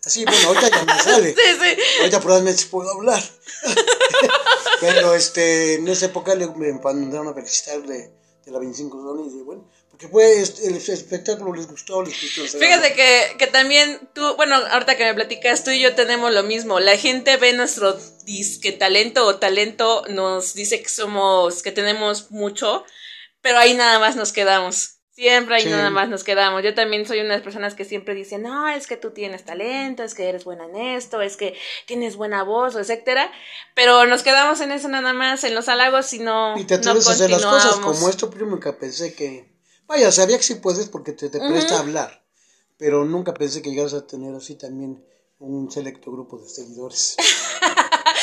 Así, 0.05 0.25
bueno, 0.25 0.47
ahorita 0.49 0.69
ya 0.69 0.83
me 0.85 0.99
sale. 1.01 1.29
Sí, 1.35 1.41
sí. 1.59 1.81
Ahorita 1.99 2.19
probablemente 2.19 2.63
puedo 2.69 2.89
hablar. 2.91 3.21
Pero 4.81 5.13
este, 5.15 5.75
en 5.75 5.87
esa 5.87 6.07
época 6.07 6.35
le, 6.35 6.47
me 6.47 6.73
mandaron 6.73 7.27
a 7.27 7.33
felicitar 7.33 7.81
de, 7.83 8.11
de 8.45 8.51
la 8.51 8.59
25 8.59 9.01
zona 9.01 9.21
y 9.27 9.37
de 9.37 9.43
bueno, 9.43 9.67
porque 9.89 10.07
fue 10.07 10.41
este, 10.41 10.67
el 10.67 10.75
espectáculo 10.75 11.53
les 11.53 11.67
gustó, 11.67 12.01
les 12.01 12.13
gustó. 12.19 12.57
Fíjate 12.57 12.93
que, 12.93 13.35
que 13.37 13.47
también 13.47 14.09
tú, 14.13 14.35
bueno, 14.35 14.55
ahorita 14.55 14.97
que 14.97 15.03
me 15.05 15.13
platicas, 15.13 15.63
tú 15.63 15.71
y 15.71 15.81
yo 15.81 15.93
tenemos 15.93 16.33
lo 16.33 16.43
mismo. 16.43 16.79
La 16.79 16.97
gente 16.97 17.37
ve 17.37 17.53
nuestro 17.53 17.93
disque 18.23 18.71
talento 18.71 19.25
o 19.25 19.35
talento, 19.37 20.03
nos 20.09 20.53
dice 20.53 20.81
que 20.81 20.89
somos, 20.89 21.61
que 21.61 21.71
tenemos 21.71 22.31
mucho, 22.31 22.83
pero 23.41 23.59
ahí 23.59 23.75
nada 23.75 23.99
más 23.99 24.15
nos 24.15 24.31
quedamos. 24.31 25.00
Siempre 25.21 25.53
ahí 25.55 25.61
Sí. 25.61 25.69
nada 25.69 25.91
más 25.91 26.09
nos 26.09 26.23
quedamos. 26.23 26.63
Yo 26.63 26.73
también 26.73 27.05
soy 27.05 27.19
una 27.19 27.29
de 27.29 27.35
las 27.35 27.43
personas 27.43 27.75
que 27.75 27.85
siempre 27.85 28.15
dicen, 28.15 28.41
no, 28.41 28.67
es 28.67 28.87
que 28.87 28.97
tú 28.97 29.11
tienes 29.11 29.45
talento, 29.45 30.01
es 30.01 30.15
que 30.15 30.27
eres 30.27 30.45
buena 30.45 30.65
en 30.65 30.75
esto, 30.75 31.21
es 31.21 31.37
que 31.37 31.55
tienes 31.85 32.15
buena 32.15 32.41
voz, 32.41 32.75
etcétera. 32.75 33.31
Pero 33.75 34.07
nos 34.07 34.23
quedamos 34.23 34.61
en 34.61 34.71
eso 34.71 34.87
nada 34.87 35.13
más, 35.13 35.43
en 35.43 35.53
los 35.53 35.69
halagos 35.69 36.11
y 36.13 36.19
no. 36.19 36.57
Y 36.57 36.63
te 36.63 36.73
no 36.73 36.79
atreves 36.79 37.07
a 37.07 37.11
hacer 37.11 37.29
las 37.29 37.45
cosas 37.45 37.75
como 37.75 38.09
esto, 38.09 38.31
pero 38.31 38.47
nunca 38.47 38.75
pensé 38.79 39.13
que. 39.13 39.47
Vaya, 39.85 40.11
sabía 40.11 40.37
que 40.37 40.43
sí 40.43 40.55
puedes 40.55 40.89
porque 40.89 41.11
te, 41.11 41.29
te 41.29 41.37
presta 41.37 41.75
a 41.75 41.79
hablar, 41.81 42.23
pero 42.77 43.05
nunca 43.05 43.35
pensé 43.35 43.61
que 43.61 43.69
llegaras 43.69 43.93
a 43.93 44.07
tener 44.07 44.33
así 44.33 44.55
también 44.55 45.05
un 45.37 45.69
selecto 45.71 46.11
grupo 46.11 46.39
de 46.39 46.49
seguidores. 46.49 47.15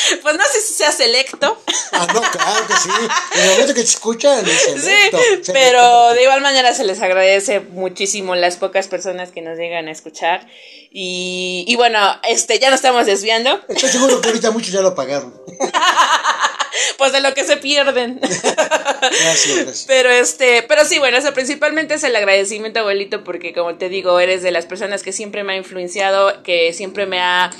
Pues 0.22 0.36
no 0.36 0.44
sé 0.52 0.60
si 0.60 0.74
sea 0.74 0.90
selecto. 0.92 1.60
Ah, 1.92 2.06
no, 2.12 2.20
claro 2.20 2.66
que 2.66 2.74
sí. 2.74 2.88
En 3.34 3.40
el 3.42 3.50
momento 3.50 3.74
que 3.74 3.80
te 3.80 3.86
escuchan, 3.86 4.46
es 4.46 4.62
Sí, 4.62 4.80
selecto. 4.80 5.18
selecto. 5.18 5.52
pero 5.52 6.14
de 6.14 6.22
igual 6.22 6.40
manera 6.40 6.74
se 6.74 6.84
les 6.84 7.00
agradece 7.00 7.60
muchísimo 7.60 8.34
las 8.34 8.56
pocas 8.56 8.88
personas 8.88 9.30
que 9.30 9.42
nos 9.42 9.58
llegan 9.58 9.88
a 9.88 9.90
escuchar. 9.92 10.46
Y, 10.90 11.64
y 11.68 11.76
bueno, 11.76 11.98
este, 12.28 12.58
ya 12.58 12.70
nos 12.70 12.78
estamos 12.78 13.06
desviando, 13.06 13.60
Estoy 13.68 13.90
seguro 13.90 14.20
que 14.20 14.28
ahorita 14.28 14.50
muchos 14.50 14.72
ya 14.72 14.80
lo 14.80 14.94
pagaron. 14.94 15.34
pues 16.98 17.12
de 17.12 17.20
lo 17.20 17.34
que 17.34 17.44
se 17.44 17.56
pierden. 17.58 18.18
Gracias, 18.20 19.56
gracias. 19.56 19.84
Pero 19.86 20.10
este, 20.10 20.62
pero 20.62 20.84
sí, 20.84 20.98
bueno, 20.98 21.18
eso 21.18 21.32
principalmente 21.34 21.94
es 21.94 22.04
el 22.04 22.16
agradecimiento, 22.16 22.80
abuelito, 22.80 23.22
porque 23.24 23.52
como 23.52 23.74
te 23.76 23.88
digo, 23.88 24.18
eres 24.20 24.42
de 24.42 24.50
las 24.50 24.66
personas 24.66 25.02
que 25.02 25.12
siempre 25.12 25.44
me 25.44 25.52
ha 25.54 25.56
influenciado, 25.56 26.42
que 26.42 26.72
siempre 26.72 27.06
me 27.06 27.20
ha, 27.20 27.50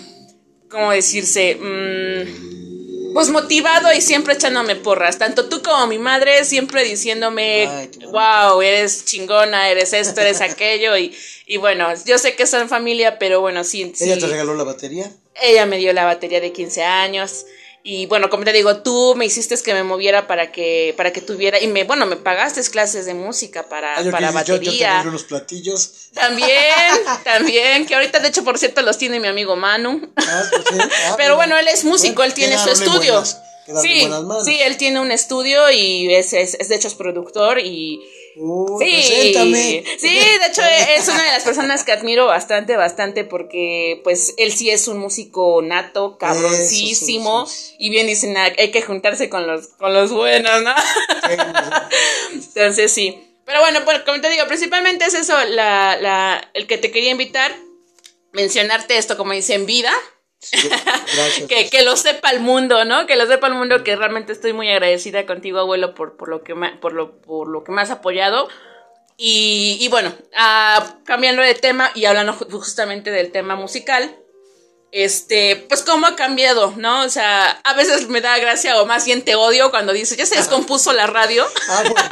¿cómo 0.69 0.93
decirse? 0.93 1.57
Mm, 1.57 3.13
pues 3.15 3.31
motivado 3.31 3.93
y 3.93 4.01
siempre 4.01 4.35
echándome 4.35 4.77
porras. 4.77 5.19
Tanto 5.19 5.49
tú 5.49 5.63
como 5.63 5.87
mi 5.87 5.99
madre, 5.99 6.45
siempre 6.45 6.85
diciéndome, 6.85 7.67
Ay, 7.67 7.91
wow, 8.11 8.61
eres 8.61 9.05
chingona, 9.05 9.71
eres 9.71 9.93
esto, 9.93 10.21
eres 10.21 10.41
aquello. 10.41 10.97
Y, 10.97 11.17
y 11.47 11.57
bueno, 11.57 11.89
yo 12.05 12.19
sé 12.19 12.37
que 12.37 12.47
son 12.47 12.69
familia, 12.69 13.19
pero 13.19 13.41
bueno, 13.41 13.65
sí, 13.65 13.93
sí. 13.95 14.05
¿Ella 14.05 14.19
te 14.19 14.27
regaló 14.27 14.55
la 14.55 14.65
batería? 14.65 15.11
Ella 15.41 15.67
me 15.67 15.79
dio 15.79 15.93
la 15.93 16.05
batería 16.05 16.41
de 16.41 16.53
15 16.53 16.85
años. 16.85 17.47
Y 17.85 18.07
bueno, 18.07 18.29
como 18.29 18.45
te 18.45 18.53
digo, 18.53 18.79
tú 18.83 19.15
me 19.17 19.25
hiciste 19.25 19.57
que 19.63 19.73
me 19.73 19.83
moviera 19.83 20.27
para 20.27 20.53
que, 20.53 20.93
para 20.97 21.13
que 21.13 21.21
tuviera, 21.23 21.59
y 21.61 21.69
me, 21.69 21.85
bueno, 21.85 22.05
me 22.07 22.17
pagaste 22.17 22.61
clases 22.71 23.07
de 23.07 23.15
música 23.15 23.69
para, 23.69 23.93
Ah, 23.99 24.03
para 24.11 24.29
que- 24.29 24.35
yo- 24.45 24.57
Yo, 24.57 24.71
batería. 24.71 25.03
unos 25.07 25.23
platillos. 25.25 26.11
También, 26.13 26.51
también, 27.25 27.87
que 27.87 27.95
ahorita 27.95 28.19
de 28.21 28.29
hecho, 28.29 28.45
por 28.45 28.59
cierto, 28.59 28.83
los 28.83 28.99
tiene 28.99 29.21
mi 29.21 29.29
amigo 29.29 29.57
Manu. 29.57 30.13
Ah, 30.17 30.43
pues 30.51 30.63
sí. 30.71 30.77
Ah, 31.07 31.15
Pero 31.17 31.37
bueno, 31.37 31.57
él 31.57 31.69
es 31.69 31.85
músico, 31.85 32.17
Bueno, 32.17 32.29
él 32.31 32.35
tiene 32.35 32.59
su 32.59 32.69
estudio. 32.71 33.13
buenas- 33.15 33.41
sí, 33.83 34.09
sí, 34.45 34.61
él 34.63 34.77
tiene 34.77 34.99
un 35.01 35.11
estudio 35.13 35.71
y 35.71 36.13
es, 36.13 36.33
es, 36.33 36.55
es 36.59 36.69
de 36.69 36.75
hecho 36.75 36.89
es 36.89 36.95
productor 36.95 37.59
y 37.61 38.01
Uh, 38.41 38.79
sí, 38.79 38.85
preséntame. 38.93 39.85
sí, 39.99 40.09
de 40.09 40.47
hecho 40.49 40.63
es 40.97 41.09
una 41.09 41.23
de 41.23 41.31
las 41.31 41.43
personas 41.43 41.85
que 41.85 41.93
admiro 41.93 42.27
bastante, 42.27 42.77
bastante 42.77 43.25
porque 43.25 44.01
pues 44.05 44.35
él 44.39 44.53
sí 44.53 44.71
es 44.71 44.89
un 44.89 44.99
músico 44.99 45.61
nato, 45.63 46.19
cabroncísimo 46.19 47.45
Eso, 47.45 47.75
y 47.79 47.91
bien 47.91 48.07
dicen 48.07 48.37
"Ah, 48.37 48.53
hay 48.59 48.71
que 48.71 48.83
juntarse 48.83 49.29
con 49.29 49.47
los 49.47 49.69
con 49.69 49.93
los 49.93 50.13
buenos, 50.13 50.63
¿no? 50.63 50.75
Entonces 52.33 52.93
sí. 52.93 53.25
Pero 53.45 53.61
bueno, 53.61 53.81
pues, 53.85 54.01
como 54.01 54.21
te 54.21 54.29
digo, 54.29 54.47
principalmente 54.47 55.07
es 55.07 55.15
eso, 55.15 55.35
la, 55.47 55.97
la, 55.99 56.51
el 56.53 56.67
que 56.67 56.77
te 56.77 56.91
quería 56.91 57.11
invitar, 57.11 57.51
mencionarte 58.33 58.99
esto, 58.99 59.17
como 59.17 59.33
dice, 59.33 59.55
en 59.55 59.65
vida, 59.65 59.91
Gracias. 60.41 61.47
que, 61.49 61.69
que, 61.69 61.83
lo 61.83 61.97
sepa 61.97 62.31
el 62.31 62.41
mundo, 62.41 62.85
¿no? 62.85 63.07
Que 63.07 63.17
lo 63.17 63.27
sepa 63.27 63.49
el 63.49 63.55
mundo 63.55 63.83
que 63.83 63.97
realmente 63.97 64.33
estoy 64.33 64.53
muy 64.53 64.71
agradecida 64.71 65.27
contigo, 65.27 65.59
abuelo, 65.59 65.95
por, 65.95 66.17
por, 66.17 66.29
lo, 66.29 66.45
que 66.45 66.55
me, 66.55 66.73
por, 66.77 66.93
lo, 66.93 67.21
por 67.21 67.49
lo 67.49 67.65
que 67.65 67.73
me 67.73 67.83
has 67.83 67.91
apoyado. 67.91 68.49
Y, 69.17 69.79
y 69.81 69.89
bueno, 69.89 70.15
uh, 70.17 71.05
cambiando 71.05 71.43
de 71.43 71.55
tema 71.55 71.91
y 71.95 72.05
hablando 72.05 72.35
justamente 72.35 73.11
del 73.11 73.33
tema 73.33 73.57
musical, 73.57 74.17
este, 74.93 75.67
pues 75.69 75.83
cómo 75.83 76.07
ha 76.07 76.17
cambiado, 76.17 76.73
¿no? 76.77 77.03
O 77.03 77.09
sea, 77.09 77.51
a 77.51 77.75
veces 77.75 78.09
me 78.09 78.21
da 78.21 78.39
gracia 78.39 78.81
o 78.81 78.87
más 78.87 79.05
bien 79.05 79.25
te 79.25 79.35
odio 79.35 79.71
cuando 79.71 79.93
dices, 79.93 80.17
ya 80.17 80.25
se 80.25 80.37
descompuso 80.37 80.93
la 80.93 81.07
radio. 81.07 81.47
Ah, 81.69 81.83
bueno. 81.83 82.09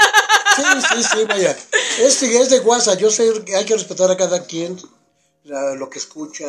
Sí, 0.56 0.62
sí, 0.88 1.02
sí, 1.02 1.25
vaya. 1.25 1.56
Este 2.00 2.38
es 2.38 2.50
de 2.50 2.61
WhatsApp, 2.61 2.99
yo 2.99 3.11
sé 3.11 3.30
que 3.45 3.56
hay 3.56 3.64
que 3.64 3.75
respetar 3.75 4.11
a 4.11 4.16
cada 4.16 4.45
quien, 4.45 4.78
lo 5.45 5.88
que 5.88 5.99
escucha, 5.99 6.47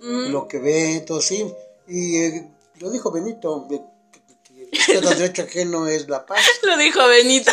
lo 0.00 0.48
que 0.48 0.58
ve, 0.58 1.04
todo 1.06 1.20
sí. 1.20 1.52
Y 1.88 2.16
eh, 2.16 2.50
lo 2.80 2.90
dijo 2.90 3.10
Benito, 3.10 3.66
que, 3.68 5.00
derecho 5.00 5.42
ajeno 5.42 5.86
es 5.88 6.08
la 6.08 6.26
paz. 6.26 6.40
Lo 6.62 6.76
dijo 6.76 7.06
Benito. 7.06 7.52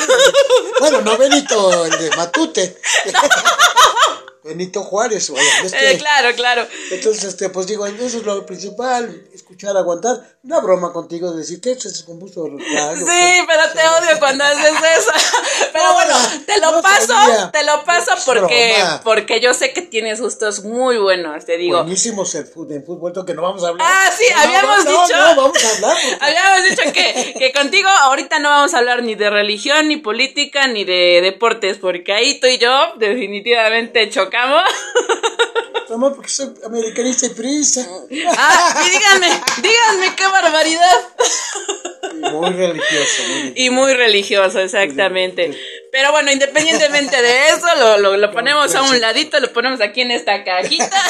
Bueno, 0.79 1.01
no 1.01 1.17
Benito, 1.17 1.85
el 1.85 1.91
de 1.97 2.09
Matute. 2.17 2.77
Benito 4.43 4.83
Juárez, 4.83 5.29
vaya. 5.29 5.43
Eh, 5.83 5.97
claro, 5.97 6.35
claro. 6.35 6.67
Entonces, 6.91 7.23
este, 7.23 7.49
pues 7.49 7.65
digo, 7.67 7.85
eso 7.87 8.05
es 8.05 8.23
lo 8.23 8.45
principal, 8.45 9.25
escuchar, 9.33 9.75
aguantar. 9.75 10.37
Una 10.43 10.59
broma 10.59 10.91
contigo 10.91 11.31
de 11.31 11.39
decir 11.39 11.61
que 11.61 11.79
se 11.79 11.89
descompuso 11.89 12.45
Sí, 12.45 13.41
pero 13.47 13.63
te 13.73 13.79
odio 13.79 14.19
cuando 14.19 14.43
haces 14.43 14.73
eso. 14.97 15.11
Pero 15.73 15.93
bueno, 15.93 16.15
te 16.45 16.59
lo 16.59 16.81
paso, 16.81 17.13
te 17.51 17.63
lo 17.63 17.83
paso 17.83 18.11
porque, 18.25 18.75
porque 19.03 19.39
yo 19.39 19.53
sé 19.53 19.73
que 19.73 19.81
tienes 19.81 20.21
gustos 20.21 20.63
muy 20.63 20.97
buenos, 20.97 21.45
te 21.45 21.57
digo. 21.57 21.77
Buenísimos 21.77 22.35
en 22.35 22.47
fútbol, 22.47 23.13
que 23.25 23.33
no 23.33 23.41
vamos 23.41 23.63
a 23.63 23.69
hablar. 23.69 23.87
Ah, 23.89 24.11
sí, 24.15 24.25
habíamos 24.35 24.85
dicho. 24.85 25.17
No, 25.17 25.35
vamos 25.35 25.63
a 25.63 25.75
hablar. 25.75 25.97
habíamos 26.19 26.69
dicho 26.69 26.93
que, 26.93 27.35
que 27.39 27.53
contigo 27.53 27.87
ahorita 27.87 28.39
no 28.39 28.49
vamos 28.49 28.73
a 28.73 28.79
hablar 28.79 29.01
ni 29.01 29.15
de 29.15 29.29
religión, 29.29 29.87
ni 29.87 29.97
política, 29.97 30.67
ni 30.67 30.83
de 30.83 31.21
deportes, 31.23 31.77
porque 31.77 32.13
ahí 32.13 32.39
tú 32.39 32.47
y 32.47 32.57
yo 32.59 32.93
definitivamente 32.97 34.09
chocamos 34.09 34.32
Amor, 35.93 36.15
porque 36.15 36.29
soy 36.29 36.53
americanista 36.65 37.27
y 37.27 37.29
prisa. 37.29 37.87
Ah, 38.35 38.83
y 38.83 38.89
díganme, 38.89 39.27
díganme 39.61 40.15
qué 40.15 40.27
barbaridad. 40.27 40.95
muy 42.31 42.49
religioso. 42.49 43.23
y 43.55 43.69
muy 43.69 43.93
religioso, 43.93 44.59
exactamente. 44.59 45.55
Pero 45.91 46.11
bueno, 46.11 46.31
independientemente 46.31 47.21
de 47.21 47.49
eso, 47.49 47.67
lo, 47.99 48.17
lo, 48.17 48.31
ponemos 48.31 48.73
a 48.73 48.81
un 48.81 48.99
ladito, 48.99 49.39
lo 49.39 49.53
ponemos 49.53 49.81
aquí 49.81 50.01
en 50.01 50.11
esta 50.11 50.43
cajita. 50.43 51.03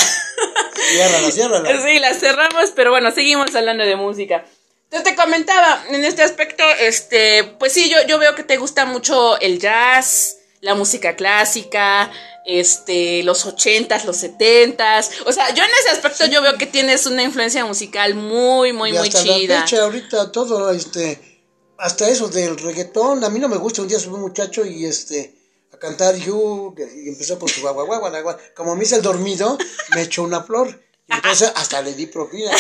Ciérrala, 0.90 1.32
ciérrala. 1.32 1.82
Sí, 1.82 2.00
la 2.00 2.14
cerramos, 2.14 2.72
pero 2.76 2.92
bueno, 2.92 3.12
seguimos 3.12 3.56
hablando 3.56 3.86
de 3.86 3.96
música. 3.96 4.44
Entonces 4.86 5.16
te 5.16 5.16
comentaba, 5.16 5.86
en 5.90 6.04
este 6.04 6.24
aspecto, 6.24 6.64
este, 6.80 7.46
pues 7.58 7.72
sí, 7.72 7.90
yo, 7.90 8.06
yo 8.06 8.20
veo 8.20 8.36
que 8.36 8.44
te 8.44 8.58
gusta 8.58 8.86
mucho 8.86 9.40
el 9.40 9.60
jazz, 9.60 10.40
la 10.64 10.76
música 10.76 11.18
clásica, 11.18 12.10
este, 12.46 13.22
los 13.24 13.46
ochentas, 13.46 14.06
los 14.06 14.16
setentas. 14.16 15.12
O 15.26 15.32
sea, 15.34 15.54
yo 15.54 15.62
en 15.62 15.70
ese 15.70 15.90
aspecto 15.90 16.26
yo 16.26 16.42
veo 16.42 16.58
que 16.58 16.66
tienes 16.66 17.06
una 17.06 17.22
influencia 17.22 17.66
musical 17.66 18.16
muy, 18.16 18.72
muy, 18.72 18.94
muy 18.94 19.10
chida. 19.10 19.56
La 19.56 19.62
fecha, 19.62 19.84
ahorita 19.84 20.32
todo, 20.32 20.72
este, 20.72 21.44
hasta 21.78 22.08
eso 22.08 22.30
del 22.30 22.58
reggaetón, 22.58 23.26
a 23.26 23.30
mí 23.30 23.40
no 23.40 23.50
me 23.50 23.58
gusta. 23.58 23.82
Un 23.82 23.90
día 23.90 24.00
subí 24.00 24.16
un 24.16 24.22
muchacho 24.22 24.66
y 24.66 24.86
este, 24.86 25.36
a 25.74 25.78
cantar 25.78 26.16
You, 26.16 26.74
y 26.78 27.10
empezó 27.10 27.38
con 27.38 27.50
su 27.50 27.60
guagua, 27.60 27.84
guagua, 27.84 28.38
Como 28.56 28.74
me 28.78 28.86
hice 28.86 28.96
el 28.96 29.02
dormido, 29.02 29.58
me 29.94 30.04
echó 30.04 30.24
una 30.24 30.44
flor. 30.44 30.82
Y 31.10 31.14
entonces 31.14 31.52
hasta 31.58 31.82
le 31.82 31.94
di 31.94 32.06
propina. 32.06 32.52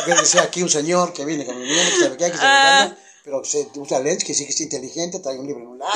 Porque 0.00 0.20
decía 0.20 0.42
aquí 0.42 0.62
un 0.62 0.68
señor 0.68 1.14
que 1.14 1.24
viene 1.24 1.46
caminando, 1.46 1.90
que 1.92 2.10
se 2.10 2.16
que 2.18 2.24
se 2.26 2.32
ah 2.42 2.94
pero 3.24 3.42
se 3.42 3.66
usa 3.76 4.00
lentes, 4.00 4.22
que 4.22 4.34
sí 4.34 4.44
que 4.44 4.52
es 4.52 4.60
inteligente, 4.60 5.18
trae 5.18 5.38
un 5.38 5.46
libro 5.46 5.62
en 5.62 5.68
un 5.68 5.78
lado. 5.78 5.92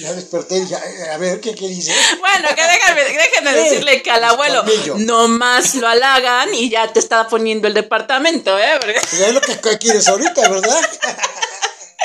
Ya 0.00 0.14
desperté 0.14 0.56
y 0.56 0.60
dije, 0.60 0.74
a 1.12 1.18
ver, 1.18 1.38
¿qué, 1.38 1.54
qué 1.54 1.68
dice? 1.68 1.92
Bueno, 2.18 2.48
que 2.54 2.62
déjenme, 2.62 3.04
déjenme 3.04 3.52
decirle 3.52 4.02
que 4.02 4.10
al 4.10 4.24
abuelo 4.24 4.64
nomás 4.96 5.74
lo 5.74 5.86
halagan 5.86 6.54
y 6.54 6.70
ya 6.70 6.90
te 6.90 6.98
está 6.98 7.28
poniendo 7.28 7.68
el 7.68 7.74
departamento, 7.74 8.58
¿eh? 8.58 8.78
Porque... 8.80 9.00
Pues 9.00 9.20
es 9.20 9.34
lo 9.34 9.40
que 9.42 9.78
quieres 9.78 10.08
ahorita, 10.08 10.48
¿verdad? 10.48 10.80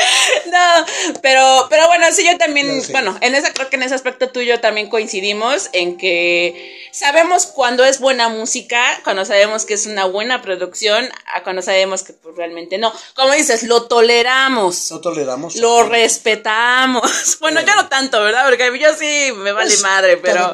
No, 0.52 0.86
pero, 1.22 1.68
pero 1.70 1.88
bueno, 1.88 2.08
sí, 2.12 2.26
yo 2.26 2.38
también, 2.38 2.82
bueno, 2.92 3.18
en 3.22 3.36
ese, 3.36 3.54
creo 3.54 3.70
que 3.70 3.76
en 3.76 3.84
ese 3.84 3.96
aspecto 3.96 4.30
tú 4.30 4.42
y 4.42 4.48
yo 4.48 4.60
también 4.60 4.90
coincidimos 4.90 5.70
en 5.74 5.98
que 5.98 6.90
sabemos 6.92 7.46
cuando 7.46 7.86
es 7.86 8.00
buena 8.00 8.30
música, 8.30 9.00
cuando 9.04 9.24
sabemos 9.26 9.66
que 9.66 9.74
es 9.74 9.86
una 9.86 10.06
buena 10.06 10.42
producción, 10.42 11.10
a 11.34 11.44
cuando 11.44 11.62
sabemos 11.62 12.04
que 12.04 12.14
pues, 12.14 12.36
realmente 12.36 12.78
no. 12.78 12.94
Como 13.16 13.34
dices, 13.34 13.64
lo 13.64 13.84
toleramos. 13.88 14.92
Lo 14.92 15.02
toleramos. 15.02 15.56
Lo 15.56 15.84
respetamos. 15.84 17.02
Bueno, 17.42 17.62
yo 17.62 17.76
no 17.76 17.88
tanto, 17.90 18.22
¿verdad? 18.22 18.46
Porque 18.48 18.80
yo 18.80 18.94
sí 18.96 19.32
me 19.36 19.52
vale 19.52 19.72
pues, 19.72 19.82
madre, 19.82 20.18
pero... 20.18 20.54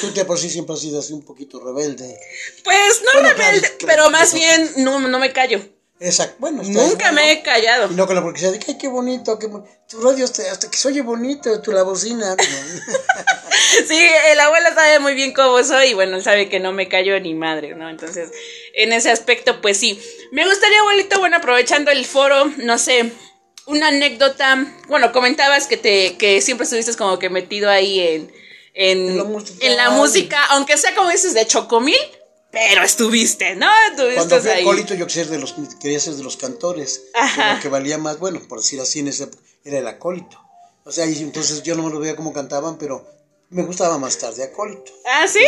Tú 0.00 0.12
de 0.12 0.24
por 0.24 0.38
sí 0.38 0.48
siempre 0.48 0.74
has 0.74 0.80
sido 0.80 0.98
así 1.00 1.12
un 1.12 1.24
poquito 1.24 1.60
rebelde. 1.60 2.18
Pues 2.62 3.02
no 3.02 3.20
rebelde, 3.20 3.76
pero 3.84 4.10
más 4.10 4.32
bien 4.32 4.70
no, 4.76 5.00
no 5.00 5.18
me 5.18 5.32
callo. 5.32 5.60
Exacto. 6.00 6.36
Bueno, 6.38 6.62
Nunca 6.64 7.12
me 7.12 7.30
he 7.30 7.42
callado. 7.42 7.90
Y 7.90 7.94
no 7.94 8.06
con 8.06 8.16
la 8.16 8.22
porque 8.22 8.40
de 8.40 8.60
ay, 8.66 8.78
qué 8.78 8.88
bonito, 8.88 9.38
qué 9.38 9.48
tu 9.88 10.00
radio 10.00 10.24
hasta, 10.24 10.50
hasta, 10.50 10.68
que 10.68 10.76
se 10.76 10.88
oye 10.88 11.02
bonito, 11.02 11.60
tu 11.60 11.70
la 11.70 11.82
bocina. 11.82 12.36
sí, 13.88 13.98
el 14.30 14.40
abuelo 14.40 14.68
sabe 14.74 14.98
muy 14.98 15.14
bien 15.14 15.32
cómo 15.32 15.62
soy 15.62 15.88
y 15.88 15.94
bueno, 15.94 16.16
él 16.16 16.24
sabe 16.24 16.48
que 16.48 16.58
no 16.58 16.72
me 16.72 16.88
callo 16.88 17.18
ni 17.20 17.34
madre, 17.34 17.74
¿no? 17.74 17.88
Entonces, 17.88 18.30
en 18.74 18.92
ese 18.92 19.10
aspecto, 19.10 19.60
pues 19.60 19.78
sí. 19.78 20.00
Me 20.32 20.44
gustaría, 20.44 20.80
abuelito, 20.80 21.20
bueno, 21.20 21.36
aprovechando 21.36 21.92
el 21.92 22.04
foro, 22.04 22.46
no 22.56 22.76
sé, 22.76 23.12
una 23.66 23.88
anécdota. 23.88 24.66
Bueno, 24.88 25.12
comentabas 25.12 25.68
que 25.68 25.76
te, 25.76 26.16
que 26.16 26.40
siempre 26.40 26.64
estuviste 26.64 26.96
como 26.96 27.20
que 27.20 27.30
metido 27.30 27.70
ahí 27.70 28.00
en, 28.00 28.32
en, 28.74 28.98
en, 29.10 29.16
la, 29.18 29.24
música, 29.24 29.66
en 29.66 29.76
la 29.76 29.90
música, 29.90 30.44
aunque 30.46 30.76
sea 30.76 30.92
como 30.96 31.10
dices, 31.10 31.34
de 31.34 31.46
chocomil 31.46 31.96
pero 32.54 32.82
estuviste, 32.82 33.56
¿no? 33.56 33.68
Estuviste 33.90 34.16
Cuando 34.16 34.40
fui 34.40 34.50
ahí. 34.50 34.64
Colito 34.64 34.94
yo 34.94 35.06
quería 35.06 35.24
ser 35.24 35.32
de 35.32 35.38
los, 35.38 35.54
quería 35.80 36.00
ser 36.00 36.14
de 36.14 36.22
los 36.22 36.36
cantores, 36.36 37.02
Ajá. 37.14 37.58
que 37.60 37.68
valía 37.68 37.98
más, 37.98 38.18
bueno, 38.18 38.40
por 38.48 38.58
decir 38.58 38.80
así, 38.80 39.00
en 39.00 39.08
ese, 39.08 39.28
era 39.64 39.78
el 39.78 39.86
acólito. 39.86 40.40
O 40.84 40.92
sea, 40.92 41.06
y 41.06 41.18
entonces 41.18 41.62
yo 41.62 41.74
no 41.74 41.82
me 41.82 41.90
lo 41.90 41.98
veía 41.98 42.16
como 42.16 42.32
cantaban, 42.32 42.78
pero 42.78 43.06
me 43.50 43.62
gustaba 43.62 43.98
más 43.98 44.18
tarde 44.18 44.44
acólito. 44.44 44.92
¿Ah, 45.06 45.26
sí? 45.28 45.44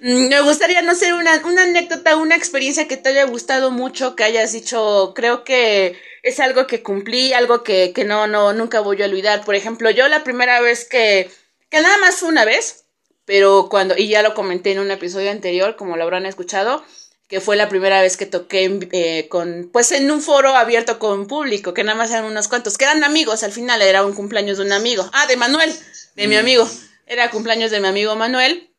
Mm, 0.00 0.28
me 0.28 0.40
gustaría, 0.42 0.82
no 0.82 0.94
sé, 0.94 1.12
una, 1.12 1.40
una 1.44 1.62
anécdota, 1.62 2.16
una 2.16 2.36
experiencia 2.36 2.88
que 2.88 2.96
te 2.96 3.10
haya 3.10 3.24
gustado 3.24 3.70
mucho, 3.70 4.16
que 4.16 4.24
hayas 4.24 4.52
dicho, 4.52 5.12
creo 5.14 5.44
que 5.44 5.96
es 6.22 6.40
algo 6.40 6.66
que 6.66 6.82
cumplí, 6.82 7.32
algo 7.32 7.62
que, 7.62 7.92
que 7.92 8.04
no, 8.04 8.26
no, 8.26 8.52
nunca 8.52 8.80
voy 8.80 9.00
a 9.02 9.06
olvidar. 9.06 9.44
Por 9.44 9.54
ejemplo, 9.54 9.90
yo 9.90 10.08
la 10.08 10.24
primera 10.24 10.60
vez 10.60 10.84
que, 10.84 11.30
que 11.70 11.80
nada 11.80 11.98
más 11.98 12.16
fue 12.16 12.28
una 12.28 12.44
vez, 12.44 12.81
pero 13.24 13.68
cuando, 13.70 13.96
y 13.96 14.08
ya 14.08 14.22
lo 14.22 14.34
comenté 14.34 14.72
en 14.72 14.80
un 14.80 14.90
episodio 14.90 15.30
anterior, 15.30 15.76
como 15.76 15.96
lo 15.96 16.02
habrán 16.02 16.26
escuchado, 16.26 16.84
que 17.28 17.40
fue 17.40 17.56
la 17.56 17.70
primera 17.70 18.02
vez 18.02 18.18
que 18.18 18.26
toqué 18.26 18.78
eh, 18.92 19.26
con, 19.30 19.70
pues 19.72 19.90
en 19.92 20.10
un 20.10 20.20
foro 20.20 20.54
abierto 20.54 20.98
con 20.98 21.26
público, 21.26 21.72
que 21.72 21.82
nada 21.82 21.96
más 21.96 22.10
eran 22.10 22.24
unos 22.24 22.46
cuantos, 22.48 22.76
que 22.76 22.84
eran 22.84 23.04
amigos, 23.04 23.42
al 23.42 23.52
final 23.52 23.80
era 23.80 24.04
un 24.04 24.14
cumpleaños 24.14 24.58
de 24.58 24.64
un 24.64 24.72
amigo, 24.72 25.08
ah, 25.14 25.26
de 25.26 25.36
Manuel, 25.36 25.74
de 26.14 26.28
mi 26.28 26.36
mm. 26.36 26.38
amigo, 26.38 26.68
era 27.06 27.30
cumpleaños 27.30 27.70
de 27.70 27.80
mi 27.80 27.88
amigo 27.88 28.14
Manuel, 28.16 28.74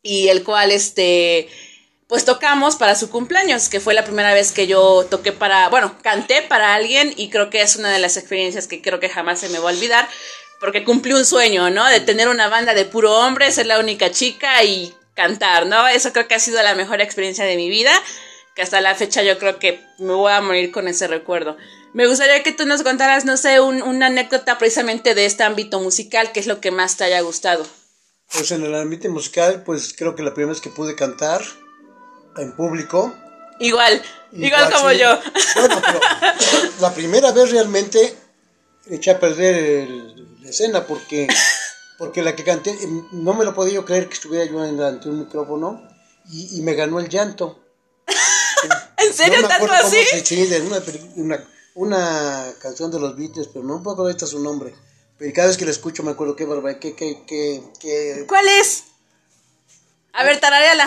y 0.00 0.28
el 0.28 0.44
cual, 0.44 0.70
este, 0.70 1.48
pues 2.06 2.24
tocamos 2.24 2.76
para 2.76 2.94
su 2.94 3.10
cumpleaños, 3.10 3.68
que 3.68 3.80
fue 3.80 3.94
la 3.94 4.04
primera 4.04 4.32
vez 4.32 4.52
que 4.52 4.68
yo 4.68 5.06
toqué 5.10 5.32
para, 5.32 5.68
bueno, 5.68 5.96
canté 6.02 6.42
para 6.42 6.74
alguien, 6.74 7.12
y 7.16 7.30
creo 7.30 7.50
que 7.50 7.62
es 7.62 7.74
una 7.74 7.92
de 7.92 7.98
las 7.98 8.16
experiencias 8.16 8.68
que 8.68 8.80
creo 8.80 9.00
que 9.00 9.08
jamás 9.08 9.40
se 9.40 9.48
me 9.48 9.58
va 9.58 9.70
a 9.70 9.74
olvidar, 9.74 10.08
porque 10.62 10.84
cumplí 10.84 11.12
un 11.12 11.24
sueño, 11.24 11.70
¿no? 11.70 11.84
De 11.88 11.98
tener 11.98 12.28
una 12.28 12.48
banda 12.48 12.72
de 12.72 12.84
puro 12.84 13.12
hombre, 13.18 13.50
ser 13.50 13.66
la 13.66 13.80
única 13.80 14.12
chica 14.12 14.62
y 14.62 14.94
cantar, 15.12 15.66
¿no? 15.66 15.88
Eso 15.88 16.12
creo 16.12 16.28
que 16.28 16.36
ha 16.36 16.38
sido 16.38 16.62
la 16.62 16.76
mejor 16.76 17.00
experiencia 17.00 17.44
de 17.44 17.56
mi 17.56 17.68
vida, 17.68 17.90
que 18.54 18.62
hasta 18.62 18.80
la 18.80 18.94
fecha 18.94 19.24
yo 19.24 19.40
creo 19.40 19.58
que 19.58 19.84
me 19.98 20.12
voy 20.12 20.30
a 20.32 20.40
morir 20.40 20.70
con 20.70 20.86
ese 20.86 21.08
recuerdo. 21.08 21.56
Me 21.94 22.06
gustaría 22.06 22.44
que 22.44 22.52
tú 22.52 22.64
nos 22.64 22.84
contaras, 22.84 23.24
no 23.24 23.36
sé, 23.36 23.58
una 23.58 24.06
anécdota 24.06 24.56
precisamente 24.56 25.16
de 25.16 25.26
este 25.26 25.42
ámbito 25.42 25.80
musical, 25.80 26.30
que 26.30 26.38
es 26.38 26.46
lo 26.46 26.60
que 26.60 26.70
más 26.70 26.96
te 26.96 27.02
haya 27.02 27.20
gustado. 27.22 27.66
Pues 28.32 28.52
en 28.52 28.62
el 28.62 28.76
ámbito 28.76 29.10
musical, 29.10 29.64
pues 29.66 29.92
creo 29.98 30.14
que 30.14 30.22
la 30.22 30.32
primera 30.32 30.52
vez 30.52 30.62
que 30.62 30.70
pude 30.70 30.94
cantar 30.94 31.42
en 32.36 32.54
público. 32.54 33.12
Igual, 33.58 34.00
igual, 34.30 34.72
como 34.72 34.92
yo. 34.92 35.18
Bueno, 35.56 35.82
pero 35.84 36.00
la 36.80 36.94
primera 36.94 37.32
vez 37.32 37.50
realmente 37.50 38.21
eché 38.86 39.10
a 39.10 39.20
perder 39.20 39.54
el, 39.54 40.42
la 40.42 40.50
escena 40.50 40.86
porque, 40.86 41.28
porque 41.98 42.22
la 42.22 42.34
que 42.34 42.44
canté, 42.44 42.76
no 43.12 43.34
me 43.34 43.44
lo 43.44 43.54
podía 43.54 43.74
yo 43.74 43.84
creer 43.84 44.08
que 44.08 44.14
estuviera 44.14 44.44
yo 44.50 44.60
ante 44.60 45.08
un 45.08 45.20
micrófono 45.20 45.88
y, 46.30 46.58
y 46.58 46.62
me 46.62 46.74
ganó 46.74 47.00
el 47.00 47.08
llanto. 47.08 47.60
¿En 48.98 49.12
serio 49.12 49.46
tanto 49.46 49.72
así? 49.72 49.98
sí, 50.24 50.46
de 50.46 50.60
una, 50.60 50.82
una, 51.16 51.48
una, 51.74 52.54
canción 52.60 52.90
de 52.90 53.00
los 53.00 53.16
Beatles, 53.16 53.48
pero 53.48 53.64
no 53.64 53.74
me 53.74 53.80
acuerdo 53.80 54.02
ahorita 54.02 54.26
su 54.26 54.38
nombre. 54.38 54.74
Pero 55.18 55.32
cada 55.34 55.48
vez 55.48 55.56
que 55.56 55.64
la 55.64 55.70
escucho 55.70 56.02
me 56.02 56.12
acuerdo 56.12 56.36
qué 56.36 56.44
barba, 56.44 56.78
qué, 56.78 56.94
qué, 56.94 57.22
qué, 57.26 58.24
¿Cuál 58.26 58.48
es? 58.48 58.84
A 60.14 60.24
ver, 60.24 60.40
tarareala. 60.40 60.86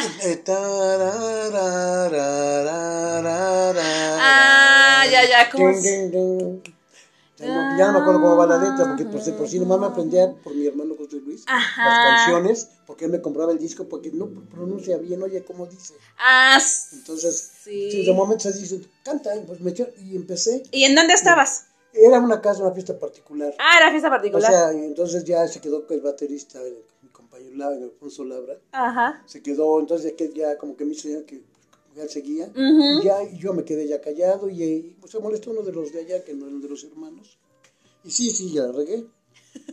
Ah, 4.20 5.06
ya, 5.10 5.28
ya, 5.28 5.50
¿cómo 5.50 5.70
ding. 5.70 6.75
Ya 7.38 7.48
no, 7.48 7.78
ya 7.78 7.88
no 7.88 7.94
me 7.94 8.00
acuerdo 8.00 8.22
cómo 8.22 8.38
va 8.38 8.48
la 8.48 8.58
letra, 8.58 8.88
porque 8.88 9.04
de 9.04 9.34
por 9.34 9.48
sí 9.50 9.60
nomás 9.60 9.80
me 9.80 9.88
aprendía 9.88 10.34
por 10.42 10.56
mi 10.56 10.66
hermano 10.68 10.96
José 10.98 11.18
Luis 11.18 11.44
Ajá. 11.48 11.84
las 11.84 12.00
canciones, 12.00 12.70
porque 12.86 13.06
él 13.06 13.12
me 13.12 13.22
compraba 13.22 13.52
el 13.52 13.60
disco, 13.60 13.88
porque 13.90 14.10
no 14.12 14.30
pronuncia 14.50 14.98
bien, 14.98 15.22
oye, 15.22 15.44
¿cómo 15.44 15.66
dice? 15.66 15.96
Ah, 16.18 16.58
Entonces, 16.94 17.52
Sí. 17.64 18.06
de 18.06 18.14
momento 18.14 18.50
se 18.50 18.58
dice, 18.58 18.80
canta, 19.04 19.36
y 19.36 19.42
pues 19.42 19.60
me 19.60 19.72
echó- 19.72 19.90
y 19.98 20.16
empecé. 20.16 20.64
¿y 20.72 20.86
en 20.86 20.96
dónde 20.96 21.14
estabas? 21.14 21.66
Era 21.92 22.20
una 22.20 22.40
casa, 22.42 22.62
una 22.62 22.72
fiesta 22.74 22.98
particular. 22.98 23.54
Ah, 23.60 23.78
era 23.80 23.90
fiesta 23.90 24.08
O 24.08 24.12
particular. 24.12 24.52
sea, 24.52 24.74
y 24.74 24.86
entonces 24.86 25.24
ya 25.26 25.46
se 25.48 25.60
quedó 25.60 25.86
con 25.88 25.96
el 25.98 26.04
baterista, 26.04 26.60
mi 27.02 27.10
compañero 27.10 27.56
Lara, 27.58 27.76
Alfonso 27.76 28.24
Labra, 28.24 28.58
Ajá. 28.72 29.24
se 29.26 29.42
quedó, 29.42 29.80
entonces 29.80 30.14
ya, 30.34 30.58
como 30.58 30.76
que 30.78 30.86
me 30.86 30.94
hizo 30.94 31.10
ya 31.10 31.26
que 31.26 31.42
ya 31.96 32.08
seguía, 32.08 32.46
Ujú. 32.48 33.02
y 33.02 33.04
ya 33.06 33.24
y 33.24 33.38
yo 33.40 33.54
me 33.54 33.64
quedé 33.64 33.88
ya 33.88 34.02
callado, 34.02 34.50
y, 34.50 34.96
pues, 35.00 35.12
se 35.12 35.20
molestó 35.20 35.52
uno 35.52 35.62
de 35.62 35.72
los 35.72 35.92
de 35.94 36.02
allá, 36.02 36.24
que 36.24 36.34
no 36.34 36.48
era 36.48 36.58
de 36.58 36.70
los 36.70 36.84
hermanos, 36.84 37.38
y 38.04 38.12
sí, 38.12 38.30
sí, 38.32 38.52
ya 38.54 38.64
la 38.64 38.72
regué. 38.72 39.06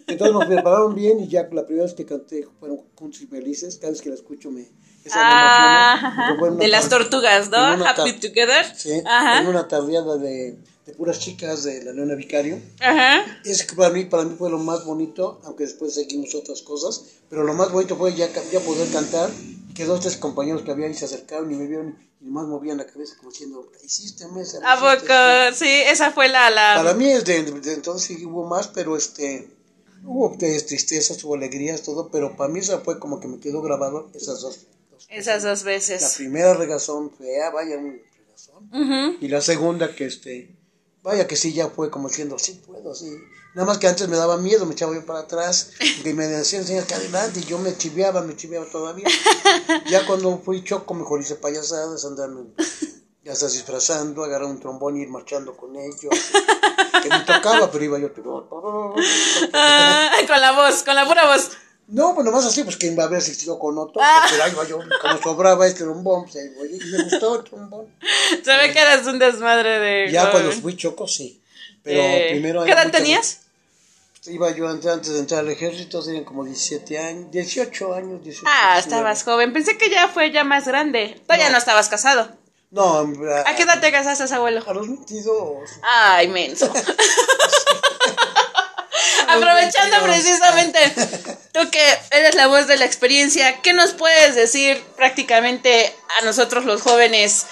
Entonces 0.06 0.32
nos 0.34 0.46
prepararon 0.46 0.94
bien 0.94 1.18
y 1.20 1.28
ya 1.28 1.48
la 1.52 1.66
primera 1.66 1.84
vez 1.84 1.94
que 1.94 2.04
canté 2.06 2.46
fueron 2.60 2.78
Juntos 2.96 3.20
y 3.20 3.26
Felices, 3.26 3.76
cada 3.78 3.90
vez 3.92 4.00
que 4.00 4.08
la 4.10 4.14
escucho 4.14 4.50
me... 4.50 4.62
Esa 5.04 5.18
me 5.18 5.32
Ah, 5.34 6.36
en 6.38 6.40
una 6.40 6.56
de 6.62 6.68
las 6.68 6.88
tortugas, 6.88 7.50
¿no? 7.50 7.74
en 7.74 7.82
Happy 7.82 8.12
Together. 8.20 8.64
Sí, 8.76 8.92
en 8.92 9.06
Ajá. 9.06 9.48
una 9.48 9.66
tardeada 9.66 10.16
de, 10.18 10.56
de 10.86 10.92
puras 10.94 11.18
chicas 11.18 11.64
de 11.64 11.82
la 11.82 11.92
Leona 11.92 12.14
Vicario. 12.14 12.60
Ajá. 12.78 13.24
Ese 13.44 13.66
que 13.66 13.74
para 13.74 13.90
mí, 13.90 14.04
para 14.04 14.24
mí 14.24 14.36
fue 14.38 14.48
lo 14.50 14.58
más 14.58 14.84
bonito, 14.84 15.40
aunque 15.42 15.64
después 15.64 15.94
seguimos 15.94 16.34
otras 16.36 16.62
cosas, 16.62 17.04
pero 17.28 17.42
lo 17.42 17.54
más 17.54 17.72
bonito 17.72 17.96
fue 17.96 18.14
ya, 18.14 18.28
ya 18.52 18.60
poder 18.60 18.88
cantar 18.92 19.28
que 19.74 19.84
dos, 19.84 20.00
tres 20.00 20.16
compañeros 20.16 20.62
que 20.62 20.70
había 20.70 20.86
ahí 20.86 20.94
se 20.94 21.04
acercaron 21.04 21.50
y 21.52 21.56
me 21.56 21.66
vieron 21.66 21.98
y 22.20 22.24
nomás 22.26 22.46
movían 22.46 22.78
la 22.78 22.86
cabeza 22.86 23.16
como 23.18 23.30
diciendo, 23.30 23.70
hiciste 23.84 24.28
mesa. 24.28 24.58
¿A 24.64 24.74
hiciste 24.76 25.06
poco? 25.06 25.56
Sí, 25.56 25.68
esa 25.86 26.12
fue 26.12 26.28
la... 26.28 26.50
la... 26.50 26.74
Para 26.76 26.94
mí 26.94 27.10
es 27.10 27.24
de, 27.24 27.42
de 27.42 27.72
entonces 27.74 28.16
sí 28.16 28.24
hubo 28.24 28.46
más, 28.46 28.68
pero 28.68 28.96
este, 28.96 29.48
hubo 30.04 30.36
tristezas, 30.38 31.22
hubo 31.24 31.34
alegrías, 31.34 31.82
todo, 31.82 32.10
pero 32.10 32.36
para 32.36 32.52
mí 32.52 32.60
esa 32.60 32.78
fue 32.80 32.98
como 32.98 33.18
que 33.18 33.28
me 33.28 33.40
quedó 33.40 33.60
grabado 33.62 34.08
esas 34.14 34.40
dos. 34.40 34.66
dos. 34.90 35.06
Esas 35.10 35.42
dos 35.42 35.60
La 35.64 35.70
veces. 35.72 36.14
primera 36.16 36.54
regazón 36.54 37.10
fea, 37.10 37.50
vaya 37.50 37.76
un 37.78 38.00
regazón. 38.16 39.18
Y 39.20 39.28
la 39.28 39.40
segunda 39.40 39.94
que 39.94 40.06
este, 40.06 40.54
vaya 41.02 41.26
que 41.26 41.34
sí 41.36 41.52
ya 41.52 41.68
fue 41.70 41.90
como 41.90 42.08
diciendo, 42.08 42.38
sí 42.38 42.62
puedo, 42.64 42.94
sí. 42.94 43.10
Nada 43.54 43.66
más 43.66 43.78
que 43.78 43.86
antes 43.86 44.08
me 44.08 44.16
daba 44.16 44.38
miedo, 44.38 44.64
me 44.64 44.72
echaba 44.72 44.94
yo 44.94 45.04
para 45.04 45.20
atrás, 45.20 45.72
y 46.04 46.08
me 46.14 46.26
decían, 46.26 46.64
señor, 46.64 46.86
que 46.86 46.94
adelante, 46.94 47.40
y 47.40 47.44
yo 47.44 47.58
me 47.58 47.76
chiveaba, 47.76 48.22
me 48.22 48.34
chiveaba 48.34 48.64
todavía. 48.70 49.06
ya 49.90 50.06
cuando 50.06 50.38
fui 50.38 50.64
choco, 50.64 50.94
mejor 50.94 51.20
hice 51.20 51.34
payasadas, 51.36 52.04
andarme 52.04 52.44
ya 53.24 53.32
estás 53.34 53.52
disfrazando, 53.52 54.24
agarrar 54.24 54.48
un 54.48 54.58
trombón 54.58 54.96
y 54.96 55.02
ir 55.02 55.08
marchando 55.08 55.56
con 55.56 55.76
ellos. 55.76 56.10
que 57.02 57.08
me 57.08 57.20
tocaba, 57.20 57.70
pero 57.70 57.84
iba 57.84 57.98
yo. 57.98 58.08
Ah, 59.52 60.10
con 60.26 60.40
la 60.40 60.52
voz, 60.52 60.82
con 60.82 60.94
la 60.94 61.06
pura 61.06 61.26
voz. 61.26 61.50
No, 61.88 62.14
pues 62.14 62.24
nomás 62.24 62.44
así, 62.46 62.64
pues 62.64 62.76
que 62.76 62.86
iba 62.86 63.02
a 63.02 63.06
haber 63.06 63.18
asistido 63.18 63.58
con 63.58 63.76
otro, 63.76 64.00
Ah. 64.02 64.24
pero 64.30 64.44
ahí 64.44 64.50
iba 64.52 64.64
yo, 64.66 64.78
como 65.00 65.20
sobraba 65.22 65.66
este 65.66 65.84
trombón, 65.84 66.24
pues, 66.24 66.36
ahí 66.36 66.48
voy, 66.56 66.68
y 66.80 66.90
me 66.90 67.02
gustó 67.04 67.36
el 67.36 67.44
trombón. 67.44 67.86
Se 68.42 68.56
ve 68.56 68.72
que 68.72 68.78
eras 68.78 69.06
un 69.06 69.18
desmadre 69.18 69.78
de... 69.78 70.10
Ya 70.10 70.30
cuando 70.30 70.50
fui 70.52 70.76
choco, 70.76 71.06
sí. 71.06 71.42
Pero 71.82 72.00
Eh, 72.00 72.28
primero... 72.30 72.64
¿Qué 72.64 72.72
edad 72.72 72.90
tenías? 72.90 73.40
Iba 74.24 74.52
yo 74.52 74.68
antes, 74.68 75.08
de 75.12 75.18
entrar 75.18 75.40
al 75.40 75.48
ejército, 75.50 76.00
tenían 76.00 76.22
como 76.22 76.44
17 76.44 76.96
años, 76.96 77.30
18 77.32 77.92
años, 77.94 78.22
18 78.22 78.44
Ah, 78.46 78.74
19. 78.74 78.78
estabas 78.80 79.24
joven. 79.24 79.52
Pensé 79.52 79.76
que 79.76 79.90
ya 79.90 80.06
fue 80.08 80.30
ya 80.30 80.44
más 80.44 80.64
grande. 80.68 81.20
Todavía 81.26 81.46
no, 81.46 81.52
No. 81.52 81.58
estabas 81.58 81.88
casado. 81.88 82.30
No, 82.70 83.00
¿A 83.44 83.56
qué 83.56 83.64
edad 83.64 83.80
te 83.80 83.90
casaste, 83.90 84.32
abuelo? 84.32 84.62
A 84.66 84.72
los 84.74 84.86
22. 84.86 85.68
Ay, 85.82 86.28
menso. 86.28 86.72
Aprovechando 89.28 90.02
precisamente 90.04 90.78
tú 91.52 91.68
que 91.70 91.82
eres 92.12 92.34
la 92.36 92.46
voz 92.46 92.68
de 92.68 92.76
la 92.76 92.84
experiencia, 92.84 93.60
¿qué 93.60 93.72
nos 93.72 93.90
puedes 93.92 94.36
decir 94.36 94.80
prácticamente 94.96 95.92
a 96.20 96.24
nosotros 96.24 96.64
los 96.64 96.80
jóvenes? 96.82 97.46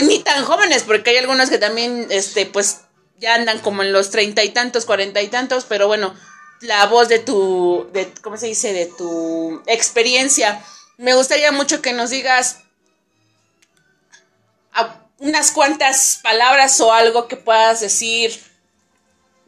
Ni 0.00 0.20
tan 0.20 0.42
jóvenes, 0.44 0.84
porque 0.84 1.10
hay 1.10 1.18
algunos 1.18 1.50
que 1.50 1.58
también, 1.58 2.06
este, 2.10 2.46
pues, 2.46 2.78
ya 3.24 3.34
andan 3.34 3.58
como 3.60 3.82
en 3.82 3.92
los 3.92 4.10
treinta 4.10 4.44
y 4.44 4.50
tantos, 4.50 4.84
cuarenta 4.84 5.22
y 5.22 5.28
tantos, 5.28 5.64
pero 5.64 5.86
bueno, 5.86 6.14
la 6.60 6.84
voz 6.86 7.08
de 7.08 7.18
tu, 7.18 7.88
de, 7.94 8.12
¿cómo 8.22 8.36
se 8.36 8.46
dice? 8.46 8.74
De 8.74 8.84
tu 8.84 9.62
experiencia. 9.66 10.62
Me 10.98 11.14
gustaría 11.14 11.50
mucho 11.50 11.80
que 11.80 11.94
nos 11.94 12.10
digas 12.10 12.58
unas 15.18 15.52
cuantas 15.52 16.20
palabras 16.22 16.78
o 16.82 16.92
algo 16.92 17.28
que 17.28 17.36
puedas 17.36 17.80
decir 17.80 18.38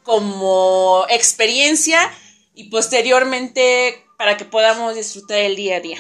como 0.05 1.05
experiencia 1.11 2.11
y 2.55 2.71
posteriormente 2.71 4.03
para 4.17 4.39
que 4.39 4.47
podamos 4.47 4.95
disfrutar 4.95 5.39
el 5.39 5.57
día 5.57 5.77
a 5.77 5.81
día. 5.81 5.99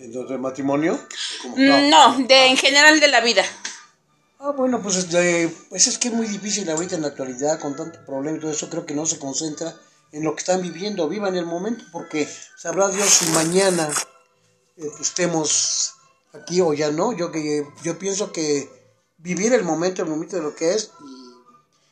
Entonces, 0.00 0.32
¿el 0.32 0.40
matrimonio? 0.40 0.98
Mm, 1.44 1.90
No, 1.90 2.18
de 2.18 2.46
en 2.46 2.56
general 2.56 2.98
de 2.98 3.08
la 3.08 3.20
vida. 3.20 3.44
Ah, 4.38 4.52
bueno, 4.52 4.82
pues, 4.82 4.96
este, 4.96 5.48
pues 5.70 5.86
es 5.86 5.98
que 5.98 6.08
es 6.08 6.14
muy 6.14 6.26
difícil 6.26 6.68
ahorita 6.70 6.96
en 6.96 7.02
la 7.02 7.08
actualidad, 7.08 7.58
con 7.58 7.74
tanto 7.74 8.04
problema 8.04 8.36
y 8.36 8.40
todo 8.40 8.50
eso, 8.50 8.68
creo 8.68 8.84
que 8.84 8.94
no 8.94 9.06
se 9.06 9.18
concentra 9.18 9.74
en 10.12 10.24
lo 10.24 10.34
que 10.34 10.40
están 10.40 10.62
viviendo, 10.62 11.08
vivan 11.08 11.36
el 11.36 11.46
momento, 11.46 11.84
porque 11.90 12.28
sabrá 12.56 12.88
Dios 12.88 13.08
si 13.08 13.30
mañana 13.30 13.88
eh, 14.76 14.88
pues, 14.90 15.00
estemos 15.00 15.94
aquí 16.32 16.60
o 16.60 16.74
ya 16.74 16.90
no. 16.90 17.12
Yo 17.12 17.32
que 17.32 17.66
yo 17.82 17.98
pienso 17.98 18.32
que 18.32 18.70
vivir 19.18 19.52
el 19.54 19.64
momento, 19.64 20.02
el 20.02 20.08
momento 20.08 20.36
de 20.36 20.42
lo 20.42 20.54
que 20.54 20.74
es, 20.74 20.90
y 21.00 21.32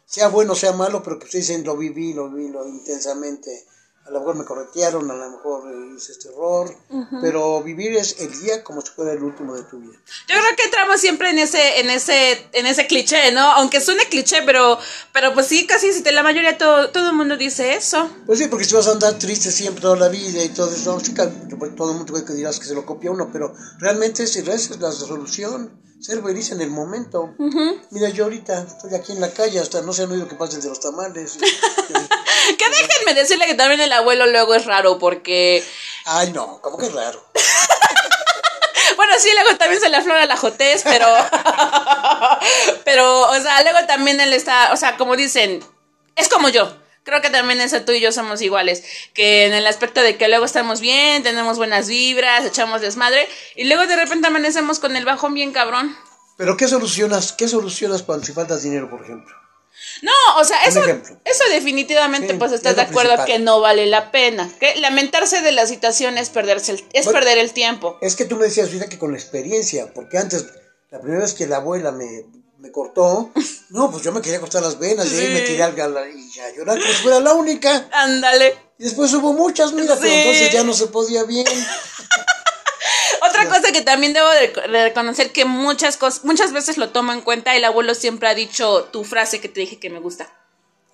sea 0.07 0.29
bueno, 0.29 0.55
sea 0.55 0.73
malo, 0.73 1.03
pero 1.03 1.19
que 1.19 1.25
ustedes 1.25 1.49
dicen 1.49 1.65
lo 1.65 1.77
viví, 1.77 2.13
lo 2.13 2.31
viví 2.31 2.51
lo 2.51 2.69
intensamente. 2.69 3.67
A 4.07 4.11
lo 4.11 4.19
mejor 4.21 4.37
me 4.37 4.45
corretearon, 4.45 5.11
a 5.11 5.14
lo 5.14 5.31
mejor 5.31 5.73
eh, 5.73 5.95
hice 5.97 6.12
este 6.12 6.29
error, 6.29 6.71
pero 7.23 7.62
vivir 7.62 7.97
es 7.97 8.21
el 8.21 8.38
día 8.38 8.62
como 8.62 8.83
si 8.83 8.90
fuera 8.90 9.12
el 9.12 9.23
último 9.23 9.55
de 9.57 9.62
tu 9.62 9.79
vida. 9.79 9.95
Yo 10.29 10.37
creo 10.38 10.57
que 10.57 10.64
entramos 10.64 11.01
siempre 11.01 11.31
en 11.31 11.38
ese, 11.38 11.81
en 11.81 11.88
ese, 11.88 12.49
en 12.53 12.67
ese 12.67 12.87
cliché, 12.87 13.33
¿no? 13.33 13.40
Aunque 13.53 13.81
suene 13.81 14.05
cliché, 14.11 14.43
pero, 14.45 14.79
pero 15.12 15.33
pues 15.33 15.47
sí, 15.47 15.67
casi 15.67 15.90
si 15.95 16.03
te- 16.03 16.12
la 16.12 16.23
mayoría 16.23 16.59
todo, 16.59 16.90
todo 16.90 17.09
el 17.09 17.14
mundo 17.17 17.38
dice 17.38 17.75
eso. 17.77 18.11
Pues 18.27 18.38
sí, 18.38 18.47
porque 18.49 18.67
si 18.67 18.75
vas 18.75 18.88
a 18.88 18.93
andar 18.93 19.19
triste 19.19 19.51
siempre 19.51 19.81
toda 19.81 19.97
la 19.97 20.09
vida 20.09 20.45
y 20.45 20.51
todo 20.51 20.71
eso, 20.71 21.01
claro, 21.14 21.33
todo 21.75 21.93
el 21.93 21.97
mundo 21.97 22.12
puede 22.12 22.27
que 22.27 22.35
dirás 22.35 22.59
que 22.61 22.67
se 22.67 22.75
lo 22.75 22.85
copia 22.85 23.11
uno, 23.11 23.31
pero 23.33 23.55
realmente 23.79 24.23
esa 24.25 24.40
es 24.53 24.79
la 24.81 24.93
solución, 24.93 25.81
ser 26.01 26.23
feliz 26.23 26.51
en 26.53 26.61
el 26.61 26.69
momento. 26.69 27.35
Mira, 27.90 28.11
yo 28.11 28.25
ahorita 28.25 28.64
estoy 28.64 28.95
aquí 28.95 29.12
en 29.12 29.23
la 29.23 29.31
calle, 29.33 29.61
hasta 29.61 29.81
no 29.81 29.95
se 29.95 30.03
han 30.03 30.12
oído 30.12 30.29
que 30.29 30.35
pasen 30.35 30.61
de 30.61 30.69
los 30.69 30.81
tamales. 30.81 31.38
Que 32.59 32.64
déjenme 33.05 33.21
decirle 33.21 33.47
que 33.47 33.55
también 33.55 33.81
el 33.81 33.93
abuelo 33.93 34.27
luego 34.27 34.55
es 34.55 34.64
raro 34.64 34.99
porque... 34.99 35.64
Ay, 36.07 36.33
no, 36.33 36.61
como 36.61 36.79
que 36.79 36.88
raro. 36.88 37.25
Bueno, 38.97 39.14
sí, 39.19 39.29
luego 39.35 39.57
también 39.57 39.81
se 39.81 39.88
le 39.88 39.97
aflora 39.97 40.25
la 40.27 40.37
jotez, 40.37 40.83
pero... 40.85 41.07
pero, 42.85 43.23
o 43.23 43.40
sea, 43.40 43.62
luego 43.62 43.79
también 43.87 44.21
él 44.21 44.33
está, 44.33 44.73
o 44.73 44.77
sea, 44.77 44.97
como 44.97 45.17
dicen, 45.17 45.64
es 46.14 46.29
como 46.29 46.49
yo. 46.49 46.77
Creo 47.03 47.21
que 47.21 47.31
también 47.31 47.61
eso 47.61 47.83
tú 47.83 47.93
y 47.93 48.01
yo 48.01 48.12
somos 48.12 48.40
iguales. 48.40 48.85
Que 49.12 49.47
en 49.47 49.53
el 49.53 49.67
aspecto 49.67 50.01
de 50.01 50.17
que 50.17 50.29
luego 50.29 50.45
estamos 50.45 50.81
bien, 50.81 51.23
tenemos 51.23 51.57
buenas 51.57 51.88
vibras, 51.88 52.45
echamos 52.45 52.83
desmadre, 52.83 53.29
y 53.57 53.64
luego 53.64 53.87
de 53.87 53.97
repente 53.97 54.29
amanecemos 54.29 54.79
con 54.79 54.95
el 54.97 55.05
bajón 55.05 55.35
bien 55.35 55.53
cabrón. 55.53 55.97
Pero 56.37 56.57
¿qué 56.57 56.69
solucionas, 56.69 57.33
qué 57.33 57.49
solucionas 57.49 58.03
cuando 58.03 58.27
si 58.27 58.33
faltas 58.33 58.62
dinero, 58.62 58.88
por 58.90 59.03
ejemplo? 59.03 59.35
No, 60.05 60.12
o 60.38 60.45
sea, 60.45 60.59
eso, 60.67 60.83
eso 61.25 61.45
definitivamente, 61.51 62.33
Sí, 62.33 62.38
pues 62.38 62.53
es 62.53 62.59
estás 62.59 62.77
de 62.77 62.83
acuerdo 62.83 63.14
principal. 63.14 63.27
que 63.27 63.38
no 63.38 63.61
vale 63.61 63.87
la 63.87 64.11
pena. 64.11 64.51
Que 64.61 64.77
lamentarse 64.77 65.40
de 65.40 65.51
la 65.53 65.67
situación 65.67 66.19
es 66.19 66.29
perderse 66.29 66.73
el, 66.73 66.85
es 66.93 67.07
Bueno, 67.07 67.21
perder 67.21 67.38
el 67.38 67.55
tiempo. 67.55 67.97
Es 68.03 68.14
que 68.14 68.27
tú 68.27 68.37
me 68.37 68.45
decías 68.45 68.67
ahorita 68.67 68.90
que 68.90 68.99
con 68.99 69.12
la 69.12 69.19
experiencia, 69.19 69.90
porque 69.95 70.19
antes, 70.19 70.45
la 70.90 71.01
primera 71.01 71.23
vez 71.23 71.33
que 71.33 71.47
la 71.47 71.57
abuela 71.57 71.90
me, 71.90 72.27
me 72.59 72.71
cortó, 72.71 73.33
no, 73.71 73.90
pues 73.90 74.03
yo 74.03 74.12
me 74.12 74.21
quería 74.21 74.40
cortar 74.40 74.62
las 74.62 74.79
venas 74.79 75.11
y 75.11 75.17
ahí 75.17 75.33
me 75.33 75.40
tiré 75.40 75.62
al 75.62 75.75
y 75.75 76.40
a 76.40 76.55
llorar 76.55 76.79
como 76.79 76.93
si 76.93 77.03
fuera 77.03 77.21
la 77.21 77.33
única. 77.33 77.88
Ándale. 77.90 78.55
Y 78.79 78.85
después 78.85 79.11
hubo 79.14 79.33
muchas, 79.33 79.73
mira, 79.73 79.97
pero 79.99 80.12
entonces 80.12 80.53
ya 80.53 80.64
no 80.64 80.75
se 80.75 80.88
podía 80.88 81.25
bien. 81.25 81.47
Otra 83.47 83.61
cosa 83.61 83.73
que 83.73 83.83
también 83.83 84.13
debo 84.13 84.29
de 84.31 84.53
reconocer 84.83 85.33
que 85.33 85.45
muchas 85.45 85.97
cosas, 85.97 86.25
muchas 86.25 86.53
veces 86.53 86.79
lo 86.79 86.91
tomo 86.91 87.13
en 87.13 87.21
cuenta, 87.21 87.55
el 87.57 87.65
abuelo 87.65 87.95
siempre 87.95 88.29
ha 88.29 88.35
dicho 88.35 88.85
tu 88.93 89.05
frase 89.05 89.41
que 89.41 89.49
te 89.49 89.61
dije 89.61 89.79
que 89.79 89.91
me 89.91 90.01
gusta. 90.01 90.29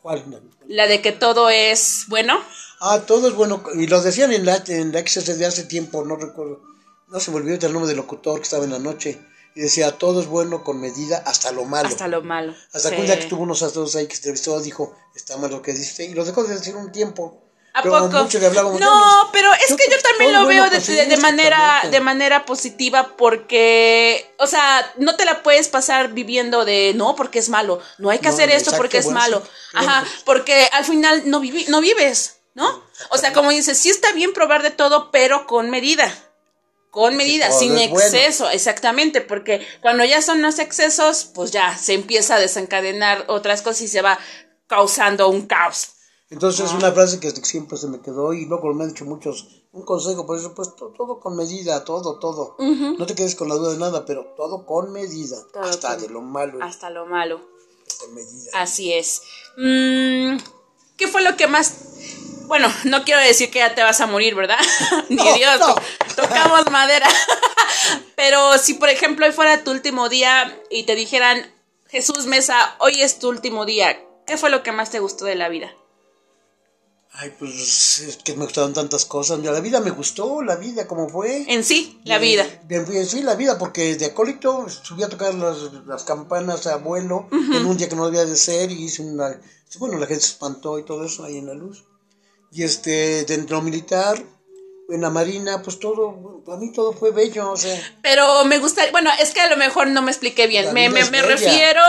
¿Cuál? 0.03 0.25
La 0.67 0.87
de 0.87 1.03
que 1.03 1.13
todo 1.13 1.51
es 1.51 2.05
bueno. 2.09 2.41
Ah, 2.81 3.03
todo 3.07 3.29
es 3.29 3.35
bueno. 3.35 3.63
Y 3.75 3.87
lo 3.87 4.01
decían 4.01 4.33
en 4.33 4.47
la, 4.47 4.63
en 4.67 4.93
la 4.93 5.01
XS 5.07 5.39
de 5.39 5.47
hace 5.47 5.65
tiempo, 5.65 6.05
no 6.05 6.17
recuerdo. 6.17 6.63
No 7.09 7.21
se 7.21 7.31
me 7.31 7.39
olvidó 7.39 7.67
el 7.67 7.73
nombre 7.73 7.89
del 7.89 7.99
locutor 7.99 8.39
que 8.39 8.45
estaba 8.45 8.65
en 8.65 8.71
la 8.73 8.79
noche. 8.79 9.21
Y 9.55 9.63
decía, 9.63 9.99
todo 9.99 10.21
es 10.21 10.27
bueno 10.29 10.63
con 10.63 10.81
medida 10.81 11.19
hasta 11.27 11.51
lo 11.51 11.65
malo. 11.65 11.89
Hasta 11.89 12.07
lo 12.07 12.23
malo. 12.23 12.55
Hasta 12.73 12.91
que 12.91 12.97
Sí. 12.97 13.01
un 13.01 13.07
día 13.07 13.19
que 13.19 13.27
tuvo 13.27 13.43
unos 13.43 13.63
astros 13.63 13.97
ahí 13.97 14.07
que 14.07 14.15
se 14.15 14.21
entrevistó, 14.21 14.61
dijo, 14.61 14.97
está 15.15 15.37
mal 15.37 15.51
lo 15.51 15.61
que 15.61 15.73
dice. 15.73 16.05
Y 16.05 16.15
lo 16.15 16.25
dejó 16.25 16.45
de 16.45 16.55
decir 16.55 16.77
un 16.77 16.93
tiempo. 16.93 17.43
¿A 17.73 17.83
poco? 17.83 18.29
no, 18.81 19.31
pero 19.33 19.53
es 19.55 19.77
que 19.77 19.91
yo 19.91 19.97
también 20.03 20.33
lo 20.33 20.47
veo 20.47 20.69
de, 20.69 21.17
manera 21.19 21.83
de 21.89 22.01
manera 22.01 22.45
positiva 22.45 23.15
porque, 23.17 24.35
o 24.39 24.47
sea, 24.49 24.93
no 24.97 25.15
te 25.15 25.25
la 25.25 25.45
puedes 25.45 25.69
pasar 25.69 26.13
viviendo 26.13 26.65
de 26.65 26.93
no 26.97 27.15
porque 27.15 27.39
es 27.39 27.49
malo, 27.49 27.81
no 27.99 28.11
hay 28.11 28.19
que 28.19 28.29
hacer 28.29 28.51
esto 28.51 28.73
porque 28.77 28.99
es 28.99 29.07
malo, 29.07 29.43
ajá, 29.75 30.05
porque 30.25 30.69
al 30.73 30.85
final 30.85 31.23
no 31.27 31.41
no 31.69 31.81
vives, 31.81 32.41
¿no? 32.55 32.83
O 33.11 33.19
sea, 33.19 33.33
como 33.33 33.51
dices, 33.51 33.79
sí 33.79 33.89
está 33.89 34.13
bien 34.13 34.33
probar 34.33 34.63
de 34.63 34.71
todo, 34.71 35.11
pero 35.11 35.47
con 35.47 35.71
medida. 35.71 36.13
Con 36.91 37.17
medida, 37.17 37.53
sin 37.53 37.79
exceso, 37.79 38.51
exactamente, 38.51 39.21
porque 39.21 39.65
cuando 39.81 40.05
ya 40.05 40.21
son 40.23 40.43
los 40.43 40.59
excesos, 40.59 41.25
pues 41.25 41.53
ya 41.53 41.79
se 41.79 41.95
empieza 41.95 42.35
a 42.35 42.41
desencadenar 42.41 43.27
otras 43.29 43.63
cosas 43.63 43.83
y 43.83 43.89
se 43.89 44.03
va 44.03 44.19
causando 44.67 45.29
un 45.29 45.47
caos. 45.47 45.91
Entonces 46.31 46.67
es 46.67 46.73
una 46.73 46.93
frase 46.93 47.19
que 47.19 47.31
siempre 47.31 47.77
se 47.77 47.89
me 47.89 48.01
quedó 48.01 48.33
y 48.33 48.47
luego 48.47 48.73
me 48.73 48.85
han 48.85 48.91
dicho 48.91 49.05
muchos, 49.05 49.49
un 49.73 49.85
consejo, 49.85 50.27
por 50.27 50.39
eso 50.39 50.55
pues 50.55 50.71
todo, 50.77 51.19
con 51.19 51.37
medida, 51.37 51.85
todo, 51.85 52.21
todo. 52.21 52.55
No 52.59 53.05
te 53.05 53.17
quedes 53.17 53.35
con 53.35 53.49
la 53.49 53.57
duda 53.57 53.73
de 53.73 53.79
nada, 53.79 54.05
pero 54.07 54.33
todo 54.37 54.65
con 54.65 54.93
medida, 54.93 55.37
hasta 55.61 55.97
de 55.97 56.09
lo 56.09 56.23
malo. 56.23 56.63
Hasta 56.63 56.89
lo 56.89 57.05
malo. 57.05 57.41
Con 57.99 58.15
medida. 58.15 58.53
Así 58.55 58.93
es. 58.93 59.23
Mm, 59.57 60.37
¿Qué 60.97 61.09
fue 61.09 61.23
lo 61.23 61.37
que 61.37 61.49
más... 61.49 62.47
Bueno, 62.47 62.69
no 62.85 63.05
quiero 63.05 63.21
decir 63.21 63.51
que 63.51 63.59
ya 63.59 63.75
te 63.75 63.83
vas 63.83 64.01
a 64.01 64.07
morir, 64.07 64.37
¿verdad? 64.37 64.59
Ni 65.09 65.17
Dios, 65.17 65.61
tocamos 66.15 66.71
madera. 66.71 67.09
pero 68.15 68.57
si 68.59 68.75
por 68.75 68.89
ejemplo 68.89 69.27
hoy 69.27 69.33
fuera 69.33 69.65
tu 69.65 69.73
último 69.73 70.09
día 70.09 70.63
y 70.71 70.85
te 70.85 70.95
dijeran, 70.95 71.53
Jesús 71.89 72.27
Mesa, 72.27 72.77
hoy 72.79 73.03
es 73.03 73.19
tu 73.19 73.29
último 73.29 73.67
día, 73.67 74.01
¿qué 74.27 74.37
fue 74.37 74.51
lo 74.51 74.63
que 74.63 74.71
más 74.71 74.91
te 74.91 75.01
gustó 75.01 75.25
de 75.25 75.35
la 75.35 75.49
vida? 75.49 75.73
Ay, 77.13 77.35
pues 77.39 77.99
es 77.99 78.17
que 78.19 78.35
me 78.35 78.45
gustaron 78.45 78.73
tantas 78.73 79.05
cosas. 79.05 79.41
La 79.41 79.61
vida 79.61 79.81
me 79.81 79.91
gustó, 79.91 80.43
la 80.43 80.57
vida 80.57 80.87
como 80.87 81.09
fue. 81.09 81.45
En 81.49 81.65
sí, 81.65 82.01
la 82.05 82.19
vida. 82.19 82.47
en 82.69 83.07
sí, 83.07 83.23
la 83.23 83.35
vida, 83.35 83.59
porque 83.59 83.97
de 83.97 84.07
acólito 84.07 84.69
subí 84.69 85.03
a 85.03 85.09
tocar 85.09 85.35
las, 85.35 86.05
campanas 86.05 86.67
a 86.67 86.77
vuelo 86.77 87.29
en 87.33 87.67
un 87.67 87.77
día 87.77 87.89
que 87.89 87.97
no 87.97 88.07
debía 88.07 88.25
de 88.25 88.37
ser 88.37 88.71
y 88.71 88.85
hice 88.85 89.03
una... 89.03 89.41
Bueno, 89.79 89.99
la 89.99 90.07
gente 90.07 90.23
se 90.23 90.33
espantó 90.33 90.79
y 90.79 90.85
todo 90.85 91.05
eso 91.05 91.25
ahí 91.25 91.37
en 91.37 91.47
la 91.47 91.55
luz. 91.55 91.85
Y 92.53 92.63
este, 92.63 93.25
dentro 93.25 93.61
militar, 93.61 94.23
en 94.89 95.01
la 95.01 95.11
marina, 95.11 95.63
pues 95.63 95.79
todo, 95.79 96.43
para 96.45 96.59
mí 96.59 96.73
todo 96.73 96.93
fue 96.93 97.11
bello, 97.11 97.53
o 97.53 97.57
sea. 97.57 97.79
Pero 98.03 98.45
me 98.45 98.59
gusta, 98.59 98.83
bueno, 98.93 99.11
es 99.21 99.33
que 99.33 99.41
a 99.41 99.51
lo 99.51 99.57
mejor 99.57 99.89
no 99.89 100.03
me 100.03 100.11
expliqué 100.11 100.47
bien. 100.47 100.73
Me, 100.73 100.89
me, 100.89 101.05
me 101.11 101.23
refiero... 101.23 101.83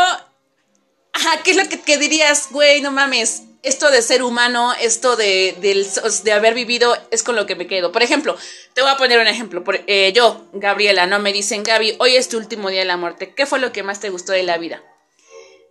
Ajá, 1.13 1.43
¿qué 1.43 1.51
es 1.51 1.57
lo 1.57 1.67
que, 1.67 1.79
que 1.81 1.97
dirías, 1.97 2.47
güey, 2.51 2.81
no 2.81 2.91
mames? 2.91 3.43
Esto 3.63 3.91
de 3.91 4.02
ser 4.02 4.24
humano, 4.24 4.74
esto 4.74 5.15
de, 5.15 5.56
de, 5.60 6.32
haber 6.32 6.54
vivido, 6.54 6.97
es 7.12 7.24
con 7.24 7.36
lo 7.36 7.45
que 7.45 7.56
me 7.56 7.67
quedo. 7.67 7.91
Por 7.91 8.02
ejemplo, 8.02 8.36
te 8.74 8.82
voy 8.82 8.89
a 8.89 8.97
poner 8.97 9.19
un 9.19 9.28
ejemplo. 9.28 9.63
Por, 9.63 9.82
eh, 9.88 10.12
yo, 10.13 10.47
Gabriela, 10.54 11.06
¿no? 11.06 11.19
Me 11.19 11.32
dicen, 11.32 11.63
Gaby, 11.63 11.97
hoy 12.00 12.15
es 12.15 12.30
tu 12.30 12.38
último 12.38 12.69
día 12.69 12.80
de 12.80 12.86
la 12.86 12.97
muerte. 12.97 13.34
¿Qué 13.36 13.45
fue 13.45 13.60
lo 13.60 13.71
que 13.71 13.84
más 13.84 14.00
te 14.00 14.10
gustó 14.10 14.32
de 14.32 14.43
la 14.43 14.58
vida? 14.58 14.82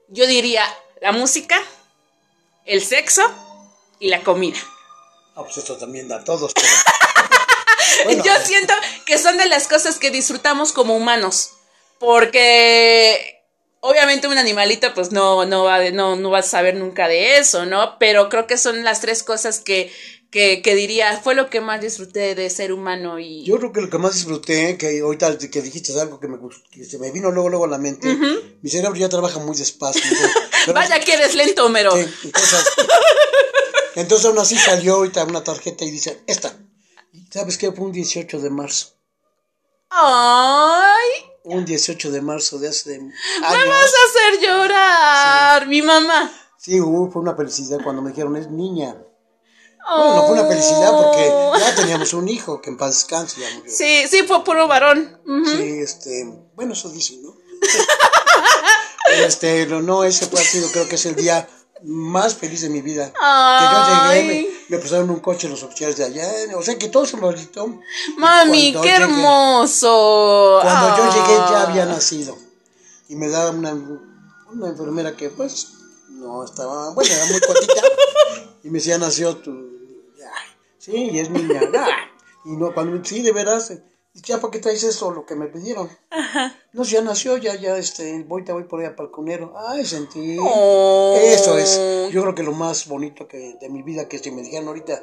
Yo 0.08 0.26
diría 0.26 0.64
la 1.00 1.12
música, 1.12 1.60
el 2.64 2.82
sexo 2.82 3.22
y 3.98 4.08
la 4.08 4.22
comida. 4.22 4.58
Ah, 5.34 5.42
pues 5.42 5.58
esto 5.58 5.76
también 5.76 6.08
da 6.08 6.16
a 6.16 6.24
todos. 6.24 6.52
yo 8.24 8.32
siento 8.44 8.74
que 9.04 9.18
son 9.18 9.36
de 9.36 9.46
las 9.46 9.66
cosas 9.66 9.98
que 9.98 10.10
disfrutamos 10.10 10.72
como 10.72 10.96
humanos. 10.96 11.52
Porque 11.98 13.39
obviamente 13.80 14.28
un 14.28 14.38
animalito 14.38 14.92
pues 14.94 15.12
no, 15.12 15.44
no, 15.46 15.64
va 15.64 15.90
no, 15.90 16.16
no 16.16 16.30
vas 16.30 16.46
a 16.46 16.50
saber 16.50 16.76
nunca 16.76 17.08
de 17.08 17.38
eso, 17.38 17.66
¿no? 17.66 17.98
Pero 17.98 18.28
creo 18.28 18.46
que 18.46 18.56
son 18.56 18.84
las 18.84 19.00
tres 19.00 19.22
cosas 19.22 19.60
que, 19.60 19.92
que, 20.30 20.62
que, 20.62 20.74
diría, 20.74 21.20
fue 21.22 21.34
lo 21.34 21.50
que 21.50 21.60
más 21.60 21.80
disfruté 21.80 22.34
de 22.34 22.50
ser 22.50 22.72
humano 22.72 23.18
y... 23.18 23.44
Yo 23.44 23.58
creo 23.58 23.72
que 23.72 23.80
lo 23.80 23.90
que 23.90 23.98
más 23.98 24.14
disfruté, 24.14 24.76
que 24.78 25.00
ahorita 25.00 25.38
que 25.38 25.62
dijiste 25.62 25.98
algo 26.00 26.20
que, 26.20 26.28
me, 26.28 26.38
que 26.70 26.84
se 26.84 26.98
me 26.98 27.10
vino 27.10 27.30
luego, 27.30 27.48
luego 27.48 27.64
a 27.64 27.68
la 27.68 27.78
mente, 27.78 28.16
mi 28.62 28.70
cerebro 28.70 28.96
ya 28.96 29.08
trabaja 29.08 29.38
muy 29.40 29.56
despacio. 29.56 30.02
Vaya 30.74 31.00
que 31.00 31.14
eres 31.14 31.34
lento, 31.34 31.66
Homero. 31.66 31.96
entonces, 31.96 32.64
entonces 33.96 34.26
aún 34.26 34.38
así 34.38 34.56
salió 34.56 34.96
ahorita 34.96 35.24
una 35.24 35.42
tarjeta 35.42 35.84
y 35.84 35.90
dice, 35.90 36.22
esta. 36.26 36.54
¿Sabes 37.30 37.58
qué? 37.58 37.70
Fue 37.72 37.86
un 37.86 37.92
18 37.92 38.40
de 38.40 38.50
marzo. 38.50 38.94
¡Ay! 39.90 41.29
Un 41.54 41.64
18 41.64 42.10
de 42.10 42.20
marzo 42.20 42.58
de 42.58 42.68
hace 42.68 42.94
años. 42.94 43.14
¡Me 43.40 43.68
vas 43.68 43.92
a 43.92 44.08
hacer 44.08 44.40
llorar! 44.42 45.66
Mi 45.68 45.82
mamá. 45.82 46.32
Sí, 46.58 46.78
fue 46.78 47.22
una 47.22 47.34
felicidad 47.34 47.78
cuando 47.82 48.02
me 48.02 48.10
dijeron, 48.10 48.36
es 48.36 48.50
niña. 48.50 48.96
Bueno, 49.88 50.14
no 50.14 50.26
fue 50.26 50.38
una 50.38 50.46
felicidad 50.48 50.92
porque 50.92 51.28
oh. 51.30 51.56
ya 51.58 51.74
teníamos 51.74 52.12
un 52.12 52.28
hijo 52.28 52.60
que 52.60 52.70
en 52.70 52.76
paz 52.76 52.90
descanse. 52.90 53.40
Sí, 53.66 54.06
sí, 54.08 54.22
fue 54.24 54.44
puro 54.44 54.68
varón. 54.68 55.20
Sí, 55.46 55.80
este, 55.80 56.24
bueno, 56.54 56.74
eso 56.74 56.90
dicen, 56.90 57.22
¿no? 57.22 57.34
este, 59.26 59.66
no, 59.66 60.04
ese 60.04 60.26
fue, 60.26 60.40
ha 60.40 60.44
sido, 60.44 60.68
creo 60.70 60.88
que 60.88 60.96
es 60.96 61.06
el 61.06 61.16
día 61.16 61.48
más 61.84 62.34
feliz 62.34 62.62
de 62.62 62.68
mi 62.68 62.82
vida. 62.82 63.12
Que 63.12 63.64
yo 63.64 64.12
llegué, 64.12 64.48
me, 64.68 64.76
me, 64.76 64.82
pasaron 64.82 65.10
un 65.10 65.20
coche 65.20 65.48
los 65.48 65.62
oficiales 65.62 65.96
de 65.96 66.04
allá, 66.04 66.56
o 66.56 66.62
sea 66.62 66.78
que 66.78 66.88
todo 66.88 67.06
se 67.06 67.16
gritó. 67.16 67.80
Mami, 68.16 68.74
qué 68.82 68.94
hermoso. 68.96 70.60
Cuando 70.62 70.96
yo 70.96 71.12
llegué 71.12 71.34
ya 71.50 71.62
había 71.62 71.86
nacido. 71.86 72.36
Y 73.08 73.16
me 73.16 73.28
daba 73.28 73.50
una, 73.50 73.74
una 74.52 74.68
enfermera 74.68 75.16
que 75.16 75.30
pues 75.30 75.72
no 76.08 76.44
estaba, 76.44 76.90
bueno, 76.90 77.12
era 77.12 77.26
muy 77.26 77.40
cuatita. 77.40 77.82
y 78.62 78.68
me 78.68 78.78
decía, 78.78 78.98
nació 78.98 79.36
tu... 79.36 79.50
Ay, 79.50 80.48
sí, 80.78 81.10
y 81.12 81.18
es 81.18 81.30
niña. 81.30 81.60
y 82.44 82.56
no, 82.56 82.72
cuando 82.72 83.02
sí, 83.04 83.22
de 83.22 83.32
veras, 83.32 83.72
ya 84.14 84.40
para 84.40 84.50
qué 84.50 84.58
traes 84.58 84.82
eso, 84.82 85.10
lo 85.10 85.26
que 85.26 85.34
me 85.34 85.46
pidieron. 85.46 85.88
Ajá. 86.10 86.54
No, 86.72 86.84
ya 86.84 87.00
nació, 87.00 87.36
ya, 87.36 87.54
ya, 87.54 87.76
este, 87.76 88.22
voy, 88.24 88.44
te 88.44 88.52
voy 88.52 88.64
por 88.64 88.80
ahí 88.80 88.86
a 88.86 88.96
Palconero. 88.96 89.54
Ay, 89.56 89.84
sentí. 89.84 90.36
Oh. 90.40 91.16
Eso 91.20 91.58
es, 91.58 92.10
yo 92.12 92.22
creo 92.22 92.34
que 92.34 92.42
lo 92.42 92.52
más 92.52 92.88
bonito 92.88 93.26
que 93.26 93.56
de 93.60 93.68
mi 93.68 93.82
vida, 93.82 94.08
que 94.08 94.18
si 94.18 94.30
me 94.30 94.42
dijeron 94.42 94.68
ahorita, 94.68 95.02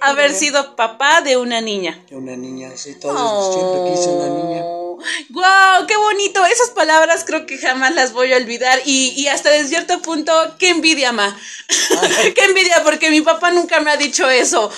Haber 0.00 0.32
sido 0.32 0.74
papá 0.74 1.20
de 1.20 1.36
una 1.36 1.60
niña. 1.60 2.04
De 2.08 2.16
una 2.16 2.36
niña, 2.36 2.72
sí, 2.76 2.98
todo, 2.98 3.52
siempre 3.52 3.92
quise 3.92 4.08
una 4.10 4.28
niña. 4.28 4.83
¡Guau! 5.30 5.86
¡Qué 5.86 5.96
bonito! 5.96 6.44
Esas 6.46 6.70
palabras 6.70 7.24
creo 7.26 7.46
que 7.46 7.58
jamás 7.58 7.94
las 7.94 8.12
voy 8.12 8.32
a 8.32 8.36
olvidar. 8.36 8.80
Y, 8.84 9.14
y 9.16 9.28
hasta 9.28 9.50
de 9.50 9.66
cierto 9.66 10.00
punto, 10.02 10.32
qué 10.58 10.70
envidia, 10.70 11.12
ma. 11.12 11.36
qué 12.34 12.44
envidia, 12.44 12.82
porque 12.84 13.10
mi 13.10 13.20
papá 13.20 13.50
nunca 13.50 13.80
me 13.80 13.90
ha 13.90 13.96
dicho 13.96 14.28
eso. 14.28 14.70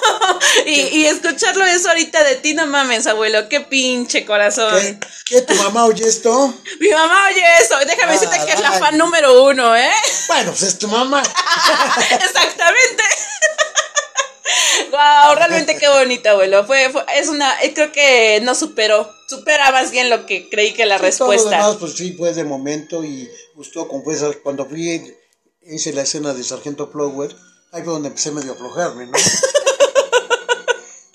y, 0.66 0.80
y, 0.98 1.06
escucharlo 1.06 1.64
eso 1.64 1.88
ahorita 1.88 2.22
de 2.24 2.36
ti, 2.36 2.54
no 2.54 2.66
mames, 2.66 3.06
abuelo. 3.06 3.48
Qué 3.48 3.60
pinche 3.60 4.24
corazón. 4.24 5.00
¿Qué? 5.24 5.42
¿Tu 5.42 5.54
mamá 5.54 5.84
oye 5.84 6.06
esto? 6.06 6.54
mi 6.80 6.88
mamá 6.88 7.26
oye 7.30 7.44
eso. 7.60 7.76
Déjame 7.86 8.12
decirte 8.12 8.38
que 8.44 8.52
es 8.52 8.60
la 8.60 8.72
fan 8.72 8.96
número 8.98 9.44
uno, 9.44 9.76
¿eh? 9.76 9.90
Bueno, 10.28 10.50
pues 10.50 10.62
es 10.62 10.78
tu 10.78 10.88
mamá. 10.88 11.22
Exactamente. 12.10 13.04
Wow, 14.90 15.34
realmente 15.34 15.76
qué 15.76 15.88
bonito, 15.88 16.30
abuelo. 16.30 16.64
Fue, 16.66 16.90
es 17.16 17.28
una, 17.28 17.62
eh, 17.62 17.72
creo 17.74 17.92
que 17.92 18.40
no 18.42 18.54
superó, 18.54 19.12
supera 19.28 19.70
más 19.70 19.90
bien 19.90 20.10
lo 20.10 20.26
que 20.26 20.48
creí 20.48 20.72
que 20.72 20.86
la 20.86 20.98
respuesta. 20.98 21.60
Todo 21.60 21.78
pues 21.78 21.94
sí, 21.94 22.12
fue 22.12 22.32
de 22.34 22.44
momento 22.44 23.04
y 23.04 23.28
gustó, 23.54 23.86
como 23.88 24.02
pues, 24.02 24.22
cuando 24.42 24.66
fui, 24.66 25.14
hice 25.62 25.92
la 25.92 26.02
escena 26.02 26.34
de 26.34 26.42
Sargento 26.42 26.88
Flower, 26.90 27.34
ahí 27.72 27.82
fue 27.82 27.92
donde 27.92 28.08
empecé 28.08 28.32
medio 28.32 28.52
a 28.52 28.54
aflojarme, 28.54 29.06
¿no? 29.06 29.18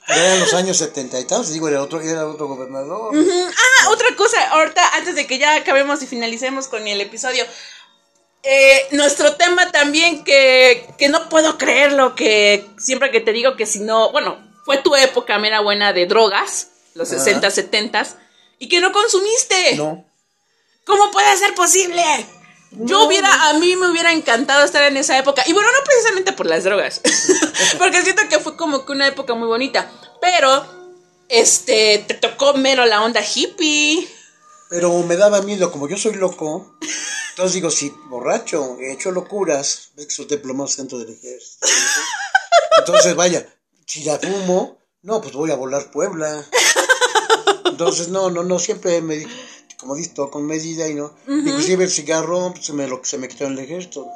Era 0.08 0.36
en 0.36 0.40
los 0.40 0.54
años 0.54 0.78
setenta 0.78 1.20
y 1.20 1.26
tantos, 1.26 1.52
digo, 1.52 1.68
era 1.68 1.82
otro, 1.82 2.00
era 2.00 2.26
otro 2.28 2.48
gobernador. 2.48 3.14
Ah, 3.16 3.90
otra 3.90 4.16
cosa, 4.16 4.50
ahorita, 4.50 4.82
antes 4.96 5.16
de 5.16 5.28
que 5.28 5.40
ya 5.40 5.56
acabemos 5.56 6.02
y 6.04 6.08
finalicemos 6.08 6.68
con 6.68 6.88
el 6.88 7.02
episodio, 7.02 7.44
eh, 8.46 8.88
nuestro 8.92 9.36
tema 9.36 9.72
también 9.72 10.24
que, 10.24 10.88
que 10.98 11.10
no 11.10 11.30
puedo 11.30 11.58
creerlo, 11.58 12.16
que 12.16 12.66
siempre 12.78 13.12
que 13.12 13.22
te 13.22 13.34
digo 13.34 13.56
que 13.56 13.66
si 13.66 13.80
no, 13.80 14.12
bueno, 14.12 14.38
fue 14.66 14.78
tu 14.78 14.96
época 14.96 15.40
mera 15.40 15.62
buena 15.62 15.94
de 15.94 16.06
drogas, 16.06 16.70
los 16.94 17.10
60, 17.10 17.50
70, 17.50 18.06
y 18.60 18.70
que 18.70 18.82
no 18.82 18.92
consumiste. 18.92 19.76
No. 19.76 20.06
¿Cómo 20.86 21.12
puede 21.12 21.36
ser 21.38 21.56
posible? 21.56 22.04
Yo 22.72 23.06
hubiera, 23.06 23.50
a 23.50 23.54
mí 23.54 23.76
me 23.76 23.90
hubiera 23.90 24.12
encantado 24.12 24.64
estar 24.64 24.84
en 24.84 24.98
esa 24.98 25.18
época. 25.18 25.44
Y 25.48 25.54
bueno, 25.54 25.70
no 25.72 25.84
precisamente 25.84 26.34
por 26.34 26.46
las 26.46 26.64
drogas. 26.64 27.02
porque 27.78 28.02
siento 28.04 28.28
que 28.30 28.40
fue 28.40 28.56
como 28.58 28.86
que 28.86 28.92
una 28.92 29.08
época 29.08 29.34
muy 29.34 29.48
bonita. 29.48 29.90
Pero, 30.22 30.66
este, 31.30 32.04
te 32.08 32.14
tocó 32.16 32.54
mero 32.54 32.86
la 32.86 33.02
onda 33.02 33.22
hippie. 33.22 34.08
Pero 34.70 34.92
me 35.04 35.16
daba 35.16 35.42
miedo, 35.42 35.72
como 35.72 35.88
yo 35.88 35.98
soy 35.98 36.16
loco. 36.16 36.78
Entonces 37.32 37.54
digo, 37.54 37.70
si 37.70 37.90
borracho, 38.10 38.78
he 38.80 38.94
hecho 38.94 39.12
locuras, 39.12 39.90
ves 39.96 40.08
que 40.08 40.14
soy 40.14 40.26
diplomados 40.26 40.78
dentro 40.78 40.98
del 40.98 41.14
ejército. 41.14 41.68
Entonces, 42.80 43.16
vaya, 43.16 43.46
si 43.86 44.04
ya 44.04 44.18
fumo, 44.20 44.78
no, 45.02 45.22
pues 45.22 45.34
voy 45.34 45.52
a 45.52 45.56
volar 45.56 45.92
Puebla. 45.92 46.46
Entonces, 47.66 48.08
no, 48.08 48.30
no, 48.30 48.44
no, 48.44 48.58
siempre 48.60 49.02
me 49.02 49.26
como 49.86 49.96
dices, 49.96 50.14
todo 50.14 50.32
con 50.32 50.46
medida 50.46 50.88
y 50.88 50.96
no. 50.96 51.14
Inclusive 51.28 51.84
el 51.84 51.92
cigarro 51.92 52.52
pues, 52.54 52.66
se, 52.66 52.74
me, 52.74 52.88
lo, 52.88 53.02
se 53.04 53.18
me 53.18 53.28
quitó 53.28 53.46
en 53.46 53.54
el 53.54 53.60
ejército. 53.60 54.08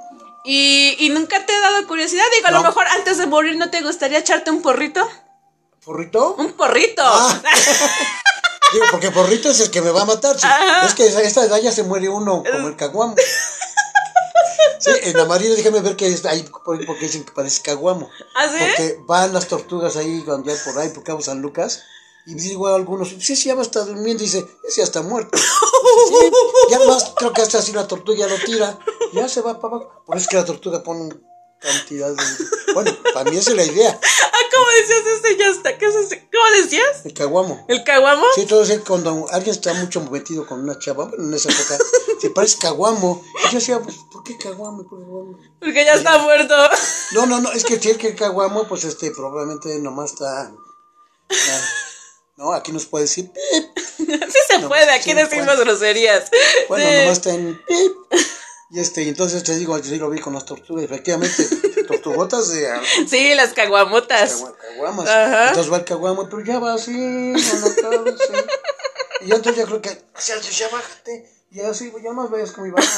¿Y, 0.43 0.95
y 0.99 1.09
nunca 1.09 1.45
te 1.45 1.53
ha 1.53 1.59
dado 1.59 1.87
curiosidad? 1.87 2.23
Digo, 2.33 2.47
a 2.47 2.51
lo 2.51 2.63
mejor 2.63 2.87
antes 2.87 3.17
de 3.17 3.27
morir 3.27 3.55
no 3.57 3.69
te 3.69 3.81
gustaría 3.81 4.17
echarte 4.17 4.49
un 4.51 4.61
porrito. 4.61 5.07
¿Porrito? 5.83 6.35
Un 6.35 6.53
porrito. 6.53 7.03
Ah. 7.05 7.41
Digo, 8.73 8.85
porque 8.91 9.11
porrito 9.11 9.49
es 9.49 9.59
el 9.61 9.71
que 9.71 9.81
me 9.81 9.91
va 9.91 10.01
a 10.03 10.05
matar. 10.05 10.39
sí. 10.39 10.47
Es 10.85 10.93
que 10.93 11.03
a 11.03 11.21
esta 11.21 11.43
edad 11.43 11.57
ya 11.59 11.71
se 11.71 11.83
muere 11.83 12.07
uno 12.09 12.43
como 12.49 12.67
el 12.67 12.75
caguamo. 12.75 13.15
Sí, 14.79 14.91
en 15.03 15.17
la 15.17 15.25
marina 15.25 15.55
déjame 15.55 15.81
ver 15.81 15.95
que 15.95 16.07
es 16.07 16.23
ahí 16.25 16.43
por- 16.43 16.85
porque 16.85 17.05
dicen 17.05 17.23
que 17.25 17.31
parece 17.33 17.61
caguamo. 17.61 18.09
¿Ah, 18.35 18.47
sí? 18.47 18.57
Porque 18.59 18.99
van 19.05 19.33
las 19.33 19.47
tortugas 19.47 19.95
ahí 19.97 20.21
cuando 20.25 20.51
ya 20.53 20.63
por 20.63 20.77
ahí 20.79 20.89
por 20.89 21.03
Cabo 21.03 21.21
San 21.21 21.41
Lucas. 21.41 21.81
Y 22.25 22.35
digo 22.35 22.67
a 22.67 22.75
algunos, 22.75 23.09
sí, 23.09 23.35
sí, 23.35 23.47
ya 23.49 23.55
va 23.55 23.61
a 23.61 23.65
estar 23.65 23.85
durmiendo. 23.85 24.23
Y 24.23 24.27
dice, 24.27 24.45
ese 24.67 24.77
ya 24.77 24.83
está 24.83 25.01
muerto. 25.01 25.37
Sí, 25.37 26.31
ya 26.69 26.79
más 26.79 27.11
creo 27.15 27.33
que 27.33 27.41
hasta 27.41 27.57
así 27.57 27.71
la 27.73 27.87
tortuga 27.87 28.27
lo 28.27 28.35
tira. 28.37 28.77
Ya 29.13 29.27
se 29.27 29.41
va 29.41 29.59
para 29.59 29.75
abajo. 29.75 30.03
Por 30.05 30.15
eso 30.17 30.23
es 30.25 30.29
que 30.29 30.35
la 30.37 30.45
tortuga 30.45 30.83
pone 30.83 31.09
cantidad 31.59 32.09
de. 32.11 32.23
Bueno, 32.73 32.91
para 33.13 33.29
mí 33.29 33.37
esa 33.37 33.51
es 33.51 33.57
la 33.57 33.63
idea. 33.65 33.99
¿cómo 34.69 34.81
decías 34.81 35.19
ese 35.23 35.37
ya 35.37 35.47
está? 35.49 35.77
¿Qué 35.77 35.85
es 35.87 35.95
ese? 35.95 36.29
¿Cómo 36.31 36.61
decías? 36.63 37.05
El 37.05 37.13
caguamo. 37.13 37.65
¿El 37.67 37.83
caguamo? 37.83 38.25
Sí, 38.35 38.41
entonces 38.41 38.81
cuando 38.87 39.27
alguien 39.31 39.55
está 39.55 39.73
mucho 39.73 40.01
metido 40.01 40.45
con 40.45 40.61
una 40.61 40.77
chava, 40.79 41.05
bueno, 41.05 41.23
en 41.23 41.33
esa 41.33 41.49
época, 41.49 41.77
se 42.21 42.29
parece 42.29 42.57
caguamo. 42.59 43.23
Y 43.45 43.51
yo 43.51 43.59
decía, 43.59 43.79
pues, 43.79 43.95
¿por 44.11 44.23
qué 44.23 44.37
caguamo? 44.37 44.83
¿Por 44.87 44.99
qué 44.99 45.05
caguamo? 45.05 45.39
Porque 45.59 45.85
ya 45.85 45.93
está 45.93 46.17
muerto. 46.19 46.55
No, 47.11 47.25
no, 47.25 47.39
no, 47.41 47.51
es 47.51 47.63
que 47.63 47.79
si 47.79 47.89
es 47.89 47.97
que 47.97 48.09
el 48.09 48.15
caguamo, 48.15 48.67
pues 48.67 48.83
este, 48.83 49.11
probablemente 49.11 49.77
nomás 49.79 50.13
está. 50.13 50.41
ah, 50.43 51.61
no, 52.37 52.53
aquí 52.53 52.71
nos 52.71 52.85
puede 52.85 53.05
decir 53.05 53.31
pip. 53.31 53.77
Sí 53.99 54.37
se 54.47 54.59
puede, 54.67 54.89
aquí 54.91 55.09
sí, 55.11 55.15
decimos 55.15 55.45
puede. 55.47 55.63
groserías. 55.65 56.31
Bueno, 56.69 56.85
Sí. 56.85 56.97
nomás 56.99 57.17
está 57.17 57.29
en 57.33 57.61
pip. 57.67 57.93
Y 58.71 58.79
este, 58.79 59.07
entonces 59.07 59.43
te 59.43 59.55
digo, 59.55 59.77
yo 59.79 59.95
lo 59.97 60.09
vi 60.11 60.19
con 60.19 60.33
las 60.33 60.45
tortugas, 60.45 60.83
efectivamente, 60.85 61.43
tortugotas 61.87 62.49
de 62.51 62.69
Sí, 63.09 63.33
las 63.33 63.53
caguamotas. 63.53 64.33
cagua- 64.33 64.55
caguamas. 64.57 65.09
Ajá. 65.09 65.47
Entonces 65.49 65.73
va 65.73 65.77
el 65.77 65.85
caguamo, 65.85 66.29
pero 66.29 66.43
ya 66.45 66.59
va 66.59 66.73
así, 66.75 66.93
sí. 67.37 67.57
Y 69.21 69.27
yo 69.27 69.35
entonces 69.35 69.63
ya 69.63 69.65
creo 69.65 69.81
que, 69.81 69.89
ya 70.51 70.69
bájate. 70.69 71.29
Y 71.51 71.61
así, 71.61 71.91
ya 72.03 72.11
más 72.13 72.29
veas 72.29 72.51
cómo 72.51 72.67
iba. 72.67 72.79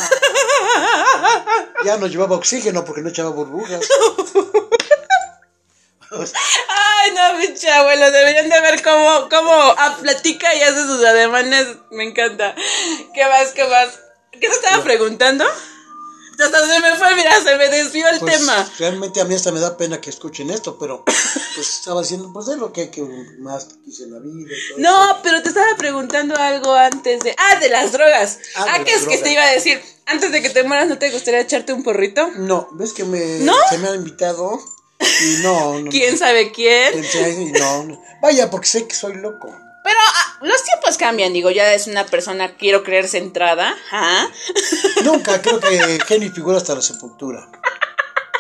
Ya 1.86 1.98
no 1.98 2.06
llevaba 2.08 2.36
oxígeno 2.36 2.86
porque 2.86 3.02
no 3.02 3.10
echaba 3.10 3.30
burbujas. 3.32 3.80
Ay, 6.12 7.12
no, 7.16 7.40
pinche 7.40 7.72
abuelo, 7.72 8.12
deberían 8.12 8.50
de 8.50 8.60
ver 8.62 8.84
cómo, 8.84 9.30
cómo 9.30 9.76
platica 10.02 10.54
y 10.54 10.62
hace 10.62 10.82
sus 10.84 11.04
ademanes. 11.04 11.68
Me 11.92 12.04
encanta. 12.04 12.54
¿Qué 13.14 13.26
más, 13.26 13.52
qué 13.54 13.64
más? 13.68 14.00
¿Qué 14.32 14.40
te 14.40 14.48
estaba 14.48 14.84
preguntando? 14.84 15.46
Hasta 16.40 16.66
se 16.66 16.80
me 16.80 16.96
fue, 16.96 17.16
mira, 17.16 17.40
se 17.44 17.56
me 17.56 17.70
desvió 17.70 18.08
el 18.08 18.18
Pues, 18.20 18.40
tema. 18.40 18.68
Realmente 18.80 19.22
a 19.22 19.26
mí 19.26 19.36
hasta 19.36 19.52
me 19.52 19.60
da 19.60 19.78
pena 19.78 20.02
que 20.02 20.10
escuchen 20.10 20.50
esto, 20.50 20.78
pero 20.80 21.04
pues 21.06 21.70
estaba 21.70 22.02
diciendo, 22.02 22.32
pues 22.34 22.48
es 22.48 22.58
lo 22.58 22.74
que, 22.74 22.90
que 22.90 23.04
más 23.40 23.68
quise 23.86 24.06
en 24.06 24.14
la 24.14 24.20
vida. 24.20 24.40
y 24.40 24.44
todo 24.46 24.56
eso. 24.56 24.76
No, 24.78 25.18
pero 25.22 25.44
te 25.44 25.50
estaba 25.50 25.76
preguntando 25.78 26.36
algo 26.36 26.74
antes 26.74 27.20
de... 27.20 27.36
Ah, 27.38 27.60
de 27.60 27.70
las 27.70 27.92
drogas. 27.92 28.40
Ah, 28.56 28.66
Ah, 28.70 28.84
que 28.84 28.94
es 28.94 29.06
que 29.06 29.20
te 29.20 29.32
iba 29.34 29.44
a 29.44 29.52
decir, 29.52 29.80
antes 30.08 30.32
de 30.32 30.42
que 30.42 30.50
te 30.50 30.64
mueras, 30.64 30.88
¿no 30.88 30.98
te 30.98 31.12
gustaría 31.12 31.42
echarte 31.42 31.74
un 31.74 31.84
porrito? 31.84 32.28
No, 32.38 32.70
ves 32.72 32.94
que 32.94 33.04
me, 33.04 33.20
¿No? 33.42 33.54
se 33.70 33.78
me 33.78 33.90
han 33.90 33.96
invitado 33.96 34.60
y 35.00 35.44
no, 35.44 35.80
no. 35.80 35.90
¿Quién 35.92 36.18
sabe 36.18 36.52
quién? 36.52 37.06
No. 37.60 38.02
Vaya, 38.24 38.50
porque 38.50 38.68
sé 38.68 38.88
que 38.88 38.96
soy 38.96 39.14
loco. 39.16 39.54
Pero 39.84 39.98
ah, 40.00 40.38
los 40.42 40.64
tiempos 40.64 40.98
cambian, 40.98 41.34
digo, 41.34 41.50
ya 41.50 41.74
es 41.74 41.88
una 41.88 42.06
persona, 42.06 42.56
quiero 42.56 42.84
creer, 42.84 43.08
centrada. 43.08 43.76
¿ah? 43.92 44.28
Nunca, 45.04 45.42
creo 45.42 45.60
que 45.60 46.00
Jenny 46.08 46.30
figura 46.30 46.58
hasta 46.58 46.76
la 46.76 46.82
sepultura. 46.82 47.50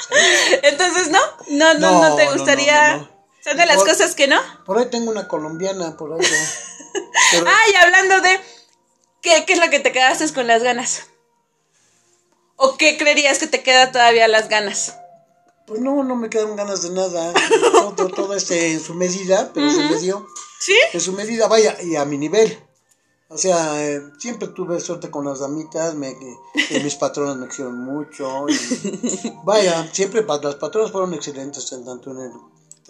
Entonces, 0.64 1.10
¿no? 1.10 1.20
No, 1.48 1.74
no, 1.76 1.80
no, 1.80 2.10
No, 2.10 2.16
te 2.16 2.26
gustaría... 2.28 2.94
no, 2.94 2.98
no, 2.98 3.04
no. 3.04 3.12
Son 3.44 3.58
de 3.58 3.66
las 3.66 3.78
Por- 3.78 3.88
cosas 3.88 4.14
que 4.14 4.28
no. 4.28 4.40
Por 4.66 4.78
ahí 4.78 4.86
tengo 4.92 5.10
una 5.10 5.28
colombiana, 5.28 5.98
por 5.98 6.14
ahí. 6.14 6.20
Ay, 7.34 7.74
hablando 7.82 8.22
de... 8.22 8.40
¿qué, 9.22 9.46
¿Qué 9.46 9.54
es 9.54 9.60
lo 9.60 9.70
que 9.72 9.80
te 9.80 9.92
quedaste 9.92 10.32
con 10.34 10.46
las 10.46 10.62
ganas? 10.62 11.08
¿O 12.56 12.78
qué 12.78 12.98
creerías 12.98 13.40
que 13.40 13.48
te 13.48 13.64
queda 13.64 13.92
todavía 13.92 14.28
las 14.28 14.48
ganas? 14.48 14.96
Pues 15.72 15.82
no, 15.82 16.04
no 16.04 16.16
me 16.16 16.30
quedaron 16.30 16.56
ganas 16.58 16.82
de 16.82 16.90
nada. 16.92 17.34
Todo, 17.96 18.10
todo 18.10 18.34
este 18.36 18.72
en 18.74 18.80
su 18.80 18.94
medida, 18.94 19.52
pero 19.54 19.70
se 19.72 19.84
me 19.84 19.98
dio. 20.00 20.28
¿Sí? 20.60 20.76
En 20.94 21.00
su 21.02 21.14
medida, 21.14 21.48
vaya, 21.48 21.82
y 21.82 21.96
a 21.96 22.06
mi 22.06 22.18
nivel. 22.18 22.58
O 23.30 23.38
sea, 23.38 23.82
eh, 23.88 24.02
siempre 24.20 24.50
tuve 24.50 24.80
suerte 24.82 25.10
con 25.10 25.24
las 25.26 25.40
damitas, 25.40 25.96
me, 25.96 26.14
que- 26.18 26.80
mis 26.84 26.96
patronas 26.96 27.38
me 27.38 27.48
quisieron 27.48 27.80
mucho. 27.80 28.46
y 28.50 29.34
vaya, 29.46 29.90
siempre 29.94 30.26
las 30.44 30.56
patronas 30.56 30.92
fueron 30.92 31.14
excelentes, 31.14 31.72
en 31.72 31.86
tanto 31.86 32.12
en 32.12 32.18
el 32.20 32.32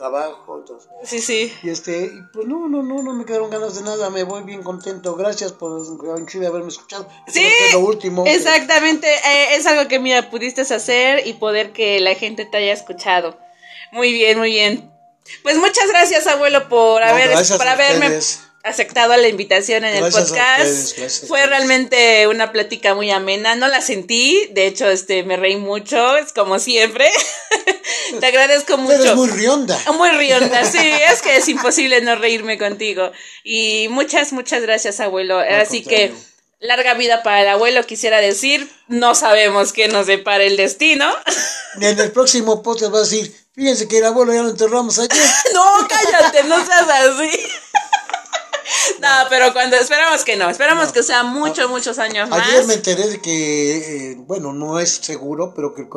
trabajo. 0.01 0.57
entonces, 0.57 0.89
Sí, 1.03 1.21
sí. 1.21 1.53
y 1.61 1.69
este, 1.69 2.11
pues 2.33 2.47
no, 2.47 2.67
no, 2.67 2.81
no, 2.81 3.03
no 3.03 3.13
me 3.13 3.23
quedaron 3.23 3.51
ganas 3.51 3.75
de 3.75 3.83
nada, 3.83 4.09
me 4.09 4.23
voy 4.23 4.41
bien 4.43 4.63
contento. 4.63 5.15
Gracias 5.15 5.51
por 5.53 5.79
inclusive 6.17 6.47
haberme 6.47 6.69
escuchado. 6.69 7.07
Sí, 7.27 7.45
fue 7.69 7.79
lo 7.79 7.85
último. 7.87 8.25
exactamente. 8.25 9.07
eh, 9.07 9.55
es 9.55 9.65
algo 9.67 9.87
que, 9.87 9.99
mira, 9.99 10.29
pudiste 10.31 10.61
hacer 10.61 11.27
y 11.27 11.33
poder 11.33 11.71
que 11.71 11.99
la 11.99 12.15
gente 12.15 12.45
te 12.45 12.57
haya 12.57 12.73
escuchado. 12.73 13.37
Muy 13.91 14.11
bien, 14.11 14.37
muy 14.39 14.49
bien. 14.49 14.91
Pues 15.43 15.57
muchas 15.57 15.87
gracias, 15.89 16.25
abuelo, 16.25 16.67
por 16.67 17.03
haber, 17.03 17.29
gracias 17.29 17.57
por 17.57 17.67
haberme 17.67 18.05
ustedes. 18.07 18.41
Aceptado 18.63 19.15
la 19.17 19.27
invitación 19.27 19.83
en 19.85 19.97
Gracias 19.97 20.15
el 20.15 20.29
podcast. 20.29 20.61
ustedes, 20.61 20.95
gracias 20.97 21.27
Fue 21.27 21.45
realmente 21.45 22.27
una 22.27 22.51
plática 22.51 22.93
muy 22.95 23.11
amena. 23.11 23.55
No 23.55 23.67
la 23.67 23.81
sentí, 23.81 24.47
de 24.51 24.67
hecho, 24.67 24.89
este, 24.89 25.23
me 25.23 25.37
reí 25.37 25.57
mucho, 25.57 26.17
es 26.17 26.33
como 26.33 26.59
siempre. 26.59 27.09
te 28.19 28.25
agradezco 28.25 28.77
mucho. 28.77 28.97
Pero 28.97 29.09
es 29.11 29.15
muy 29.15 29.29
rionda. 29.29 29.79
Muy 29.93 30.09
rionda, 30.11 30.65
sí, 30.65 30.77
es 31.11 31.21
que 31.21 31.37
es 31.37 31.47
imposible 31.47 32.01
no 32.01 32.15
reírme 32.15 32.57
contigo. 32.57 33.11
Y 33.43 33.87
muchas, 33.89 34.33
muchas 34.33 34.61
gracias, 34.61 34.99
abuelo. 34.99 35.39
Así 35.39 35.83
que, 35.83 36.13
larga 36.59 36.93
vida 36.93 37.23
para 37.23 37.41
el 37.41 37.49
abuelo, 37.49 37.85
quisiera 37.85 38.19
decir. 38.19 38.69
No 38.87 39.15
sabemos 39.15 39.73
qué 39.73 39.87
nos 39.87 40.07
depara 40.07 40.43
el 40.43 40.57
destino. 40.57 41.09
En 41.79 41.99
el 41.99 42.11
próximo 42.11 42.61
podcast 42.61 42.93
va 42.93 42.97
a 42.97 43.01
decir, 43.01 43.33
fíjense 43.53 43.87
que 43.87 43.99
el 43.99 44.05
abuelo 44.05 44.33
ya 44.33 44.43
lo 44.43 44.49
enterramos 44.49 44.99
ayer. 44.99 45.11
no, 45.53 45.87
cállate, 45.87 46.43
no 46.43 46.63
seas 46.65 46.87
así. 46.89 47.31
No, 48.99 49.07
pero 49.29 49.53
cuando 49.53 49.75
esperamos 49.75 50.23
que 50.23 50.35
no, 50.35 50.49
esperamos 50.49 50.91
que 50.91 51.03
sea 51.03 51.23
muchos, 51.23 51.69
muchos 51.69 51.99
años 51.99 52.29
más. 52.29 52.47
Ayer 52.47 52.65
me 52.65 52.75
enteré 52.75 53.07
de 53.07 53.21
que, 53.21 54.11
eh, 54.11 54.15
bueno, 54.15 54.53
no 54.53 54.79
es 54.79 54.91
seguro, 54.91 55.53
pero 55.55 55.73
que 55.73 55.81
el 55.83 55.89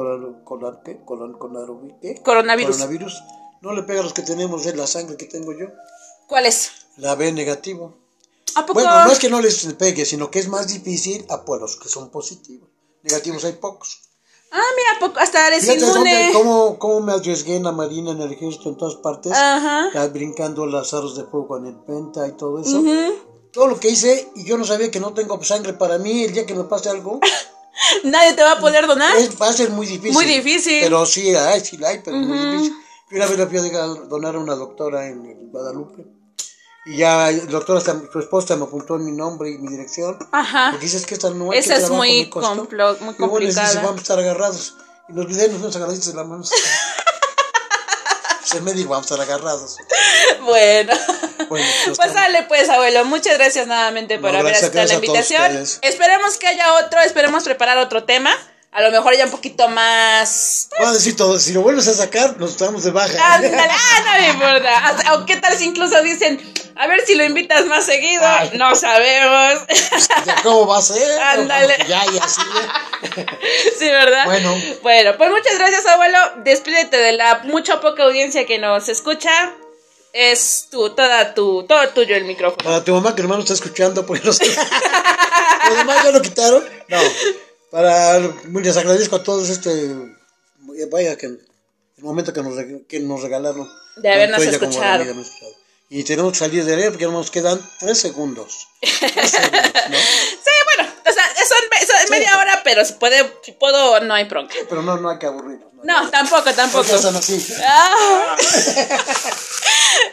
coronavirus, 2.23 3.23
no 3.61 3.73
le 3.73 3.83
pega 3.83 4.01
a 4.01 4.03
los 4.03 4.13
que 4.13 4.23
tenemos 4.23 4.65
de 4.65 4.75
la 4.75 4.87
sangre 4.87 5.17
que 5.17 5.27
tengo 5.27 5.53
yo, 5.53 5.67
¿Cuál 6.27 6.47
es? 6.47 6.71
la 6.97 7.15
B 7.15 7.33
negativo. 7.33 7.99
¿A 8.55 8.67
poco? 8.67 8.75
Bueno, 8.75 9.05
no 9.05 9.13
es 9.13 9.19
que 9.19 9.29
no 9.29 9.41
les 9.41 9.65
pegue, 9.75 10.05
sino 10.05 10.31
que 10.31 10.39
es 10.39 10.49
más 10.49 10.69
difícil 10.69 11.27
a 11.29 11.45
pues, 11.45 11.61
los 11.61 11.77
que 11.77 11.89
son 11.89 12.11
positivos. 12.11 12.69
Negativos 13.03 13.45
hay 13.45 13.55
pocos. 13.55 14.01
Ah, 14.57 14.63
mira, 14.77 14.97
¿a 14.97 15.01
poco 15.01 15.19
hasta 15.19 15.49
eres 15.49 15.65
Fíjate 15.65 15.81
dónde, 15.85 16.11
inmune. 16.11 16.33
cómo, 16.33 16.79
cómo 16.79 17.01
me 17.01 17.13
arriesgué 17.13 17.57
en 17.57 17.65
la 17.65 17.73
marina, 17.73 18.13
en 18.13 18.21
el 18.21 18.33
ejército, 18.33 18.69
en 18.69 18.77
todas 18.77 18.95
partes. 18.95 19.33
Ajá. 19.33 19.91
ya 19.93 20.07
brincando 20.07 20.65
las 20.67 20.95
aros 20.95 21.17
de 21.17 21.25
fuego 21.25 21.49
con 21.49 21.67
el 21.67 21.75
penta 21.75 22.29
y 22.29 22.33
todo 22.33 22.61
eso. 22.61 22.81
Todo 23.53 23.67
lo 23.67 23.81
que 23.81 23.89
hice, 23.89 24.31
y 24.37 24.45
yo 24.45 24.57
no 24.57 24.65
sabía 24.65 24.91
que 24.93 25.01
no 25.01 25.13
tengo 25.13 25.43
sangre 25.43 25.73
para 25.73 25.99
mí, 25.99 26.23
el 26.25 26.33
día 26.33 26.47
que 26.47 26.55
me 26.55 26.65
pase 26.65 26.89
algo, 26.89 27.19
Nadie 28.05 28.35
te 28.35 28.43
va 28.43 28.53
a 28.53 28.61
poder 28.61 28.87
donar. 28.87 29.17
es, 29.17 29.41
va 29.41 29.49
a 29.49 29.53
ser 29.53 29.71
muy 29.71 29.87
difícil. 29.87 30.13
Muy 30.13 30.25
difícil. 30.25 30.81
Pero 30.81 31.05
sí, 31.07 31.35
hay, 31.35 31.61
sí 31.61 31.77
la 31.77 31.89
hay, 31.89 32.01
pero 32.05 32.17
muy 32.17 32.39
difícil. 32.39 32.73
Yo 33.11 33.17
una 33.17 33.27
vez 33.27 33.39
le 33.39 33.47
fui 33.47 33.59
a 33.59 33.83
donar 34.09 34.37
a 34.37 34.39
una 34.39 34.55
doctora 34.55 35.09
en 35.09 35.51
Guadalupe. 35.51 36.07
Y 36.87 36.99
ya 36.99 37.31
el 37.31 37.49
doctor, 37.49 37.79
hasta 37.79 37.99
su 38.13 38.19
esposa 38.19 38.57
me 38.57 38.65
apuntó 38.65 38.99
mi 38.99 39.11
nombre 39.13 39.51
y 39.51 39.59
mi 39.59 39.69
dirección. 39.69 40.19
Ajá. 40.33 40.69
Porque 40.73 40.85
dices 40.87 41.07
que 41.07 41.15
esta 41.15 41.31
no 41.31 41.51
hay 41.53 41.59
Esa 41.61 41.77
que 41.77 41.83
es 41.85 41.91
muy 41.91 42.29
complo- 42.31 42.99
muy 43.01 43.15
Y 43.15 43.23
bueno, 43.23 43.39
les 43.39 43.55
dice, 43.55 43.61
complicada. 43.61 43.75
vamos 43.83 43.99
a 43.99 44.03
estar 44.03 44.19
agarrados. 44.19 44.75
Y 45.09 45.13
nos 45.15 45.25
olvidé, 45.25 45.49
nos 45.49 45.75
agarraditos 45.77 46.09
de 46.09 46.15
la 46.15 46.25
mano. 46.25 46.45
Se 48.45 48.61
me 48.61 48.73
dijo, 48.75 48.91
vamos 48.91 49.11
a 49.11 49.15
estar 49.15 49.27
agarrados. 49.27 49.77
Bueno. 50.43 50.93
Bueno, 51.49 51.49
Pues 51.49 51.65
estamos- 51.89 52.15
dale 52.15 52.43
pues, 52.45 52.69
abuelo. 52.69 53.05
Muchas 53.05 53.35
gracias 53.39 53.67
nuevamente 53.67 54.19
por 54.19 54.33
No, 54.33 54.39
haber 54.39 54.55
aceptado 54.55 54.87
la 54.87 54.95
invitación. 54.95 55.65
Esperemos 55.83 56.37
que 56.39 56.47
haya 56.49 56.75
otro, 56.75 57.01
esperemos 57.01 57.45
preparar 57.45 57.79
otro 57.79 58.05
tema. 58.05 58.31
A 58.75 58.83
lo 58.83 58.91
mejor 58.91 59.17
ya 59.17 59.25
un 59.25 59.31
poquito 59.31 59.69
más... 59.69 60.69
Van 60.81 60.89
a 60.89 60.93
decir 60.93 61.15
todo, 61.15 61.39
si 61.39 61.53
lo 61.53 61.63
vuelves 61.63 61.87
a 61.87 61.95
sacar, 61.95 62.37
nos 62.39 62.51
estamos 62.51 62.83
de 62.83 62.91
baja. 62.91 63.35
Ándale, 63.35 63.57
ah, 63.71 64.03
no 64.05 64.21
me 64.21 64.29
importa. 64.31 65.15
O 65.15 65.27
qué 65.27 65.37
tal 65.37 65.57
si 65.57 65.67
incluso 65.67 66.03
dicen, 66.03 66.41
a 66.75 66.89
ver 66.89 67.07
si 67.07 67.15
lo 67.15 67.23
invitas 67.23 67.67
más 67.67 67.87
seguido. 67.87 68.25
Ay. 68.27 68.51
No 68.55 68.75
sabemos. 68.75 69.61
Ya, 70.27 70.43
¿Cómo 70.43 70.67
va 70.67 70.79
a 70.79 70.83
ser? 70.83 71.21
Ándale. 71.21 71.77
Ya, 71.87 72.05
ya, 72.13 72.27
sí. 72.27 72.41
sí, 73.79 73.87
¿verdad? 73.87 74.25
Bueno. 74.25 74.61
Bueno, 74.83 75.17
pues 75.19 75.31
muchas 75.31 75.57
gracias, 75.57 75.87
abuelo. 75.87 76.19
Despídete 76.39 76.97
de 76.97 77.13
la 77.13 77.43
mucha 77.45 77.81
poca 77.81 78.03
audiencia 78.03 78.45
que 78.45 78.59
nos 78.59 78.89
escucha. 78.89 79.55
Es 80.13 80.67
tu, 80.73 80.91
toda 80.91 81.33
tu, 81.35 81.63
todo 81.65 81.89
tuyo 81.91 82.17
el 82.17 82.25
micrófono. 82.25 82.65
Para 82.65 82.83
tu 82.83 82.93
mamá 82.93 83.15
que 83.15 83.23
hermano 83.23 83.43
está 83.43 83.55
escuchando, 83.55 84.05
pues 84.05 84.25
no 84.25 84.33
sé. 84.33 84.47
¿Los 85.69 85.77
demás 85.77 86.03
ya 86.03 86.11
lo 86.11 86.23
quitaron? 86.23 86.65
No. 86.89 86.99
Para, 87.75 88.21
les 88.21 88.77
agradezco 88.77 89.17
a 89.17 89.25
todos 89.25 89.51
este, 89.51 89.97
vaya 90.93 91.17
que 91.17 91.27
el 91.27 91.41
momento 91.99 92.33
que 92.33 92.41
nos, 92.41 92.55
que 92.87 93.01
nos 93.01 93.21
regalaron. 93.21 93.69
De 93.97 94.13
habernos 94.13 94.41
escuchado. 94.45 95.05
Y 95.91 96.05
tenemos 96.05 96.35
que 96.35 96.39
salir 96.39 96.65
de 96.65 96.73
ahí 96.73 96.89
porque 96.89 97.07
nos 97.07 97.33
quedan 97.33 97.61
tres 97.81 97.99
segundos. 97.99 98.69
Tres 98.81 99.29
segundos 99.29 99.73
¿no? 99.91 99.99
Sí, 99.99 100.55
bueno, 100.77 100.93
o 101.05 101.13
sea, 101.13 101.25
son, 101.49 102.11
media 102.11 102.39
hora, 102.39 102.61
pero 102.63 102.85
si, 102.85 102.93
puede, 102.93 103.41
si 103.43 103.51
puedo, 103.51 103.99
no 103.99 104.15
hay 104.15 104.23
bronca. 104.23 104.55
pero 104.69 104.81
no, 104.81 104.97
no 104.99 105.11
hay 105.11 105.19
que 105.19 105.27
aburrirnos. 105.27 105.75
No, 105.83 106.09
tampoco, 106.11 106.55
tampoco. 106.55 106.87
Ah. 107.67 108.37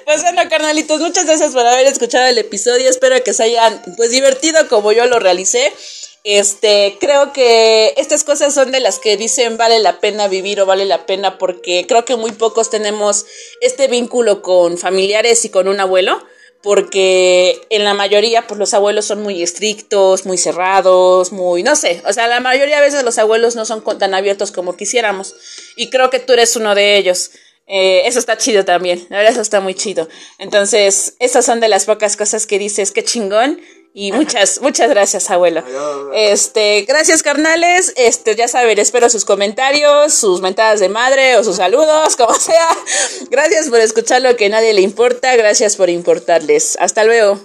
pues 0.06 0.22
bueno, 0.24 0.42
carnalitos, 0.50 1.00
muchas 1.00 1.26
gracias 1.26 1.52
por 1.52 1.64
haber 1.64 1.86
escuchado 1.86 2.26
el 2.26 2.40
episodio. 2.40 2.90
Espero 2.90 3.24
que 3.24 3.34
se 3.34 3.44
hayan 3.44 3.84
pues 3.98 4.10
divertido 4.10 4.68
como 4.68 4.92
yo 4.94 5.06
lo 5.06 5.20
realicé. 5.20 5.72
Este, 6.24 6.98
creo 7.00 7.34
que 7.34 7.96
estas 7.98 8.24
cosas 8.24 8.54
son 8.54 8.72
de 8.72 8.80
las 8.80 9.00
que 9.00 9.18
dicen 9.18 9.58
vale 9.58 9.80
la 9.80 10.00
pena 10.00 10.28
vivir 10.28 10.62
o 10.62 10.68
vale 10.68 10.86
la 10.86 11.08
pena 11.08 11.40
porque 11.40 11.86
creo 11.88 12.06
que 12.06 12.16
muy 12.16 12.32
pocos 12.32 12.70
tenemos 12.70 13.26
este 13.60 13.88
vínculo 13.88 14.44
con 14.44 14.78
familiares 14.78 15.44
y 15.46 15.50
con 15.50 15.68
un 15.68 15.80
abuelo 15.80 16.24
porque 16.62 17.60
en 17.72 17.84
la 17.84 17.96
mayoría 17.96 18.46
pues 18.46 18.60
los 18.60 18.76
abuelos 18.76 19.06
son 19.06 19.24
muy 19.24 19.42
estrictos, 19.42 20.28
muy 20.28 20.38
cerrados, 20.38 21.32
muy 21.32 21.64
no 21.64 21.76
sé, 21.76 22.04
o 22.08 22.14
sea, 22.14 22.28
la 22.28 22.40
mayoría 22.40 22.76
de 22.76 22.84
veces 22.84 23.04
los 23.04 23.18
abuelos 23.18 23.56
no 23.56 23.66
son 23.66 23.84
tan 23.98 24.14
abiertos 24.14 24.52
como 24.52 24.78
quisiéramos 24.78 25.34
y 25.76 25.90
creo 25.90 26.12
que 26.12 26.20
tú 26.20 26.34
eres 26.34 26.56
uno 26.56 26.76
de 26.76 26.98
ellos. 26.98 27.32
Eh, 27.68 28.06
eso 28.06 28.20
está 28.20 28.38
chido 28.38 28.66
también, 28.66 29.08
la 29.10 29.18
verdad 29.18 29.32
eso 29.32 29.42
está 29.42 29.62
muy 29.62 29.74
chido. 29.74 30.10
Entonces, 30.40 31.16
esas 31.20 31.46
son 31.46 31.62
de 31.62 31.70
las 31.70 31.86
pocas 31.86 32.18
cosas 32.18 32.46
que 32.46 32.60
dices, 32.60 32.92
qué 32.92 33.02
chingón 33.04 33.62
y 33.94 34.14
muchas, 34.14 34.62
muchas 34.62 34.90
gracias, 34.90 35.30
abuelo. 35.30 35.64
Este, 36.14 36.84
gracias, 36.88 37.24
carnales. 37.24 37.94
Este, 37.98 38.36
ya 38.36 38.48
saben, 38.48 38.80
espero 38.80 39.10
sus 39.10 39.26
comentarios, 39.26 40.14
sus 40.14 40.40
mentadas 40.40 40.80
de 40.80 40.88
madre 40.88 41.36
o 41.38 41.44
sus 41.44 41.58
saludos, 41.58 42.16
como 42.18 42.34
sea. 42.34 42.70
Gracias 43.30 43.68
por 43.70 43.80
escuchar 43.80 44.22
lo 44.22 44.36
que 44.38 44.48
nadie 44.48 44.74
le 44.74 44.82
importa. 44.82 45.36
Gracias 45.36 45.76
por 45.76 45.90
importarles. 45.90 46.78
Hasta 46.80 47.04
luego. 47.04 47.40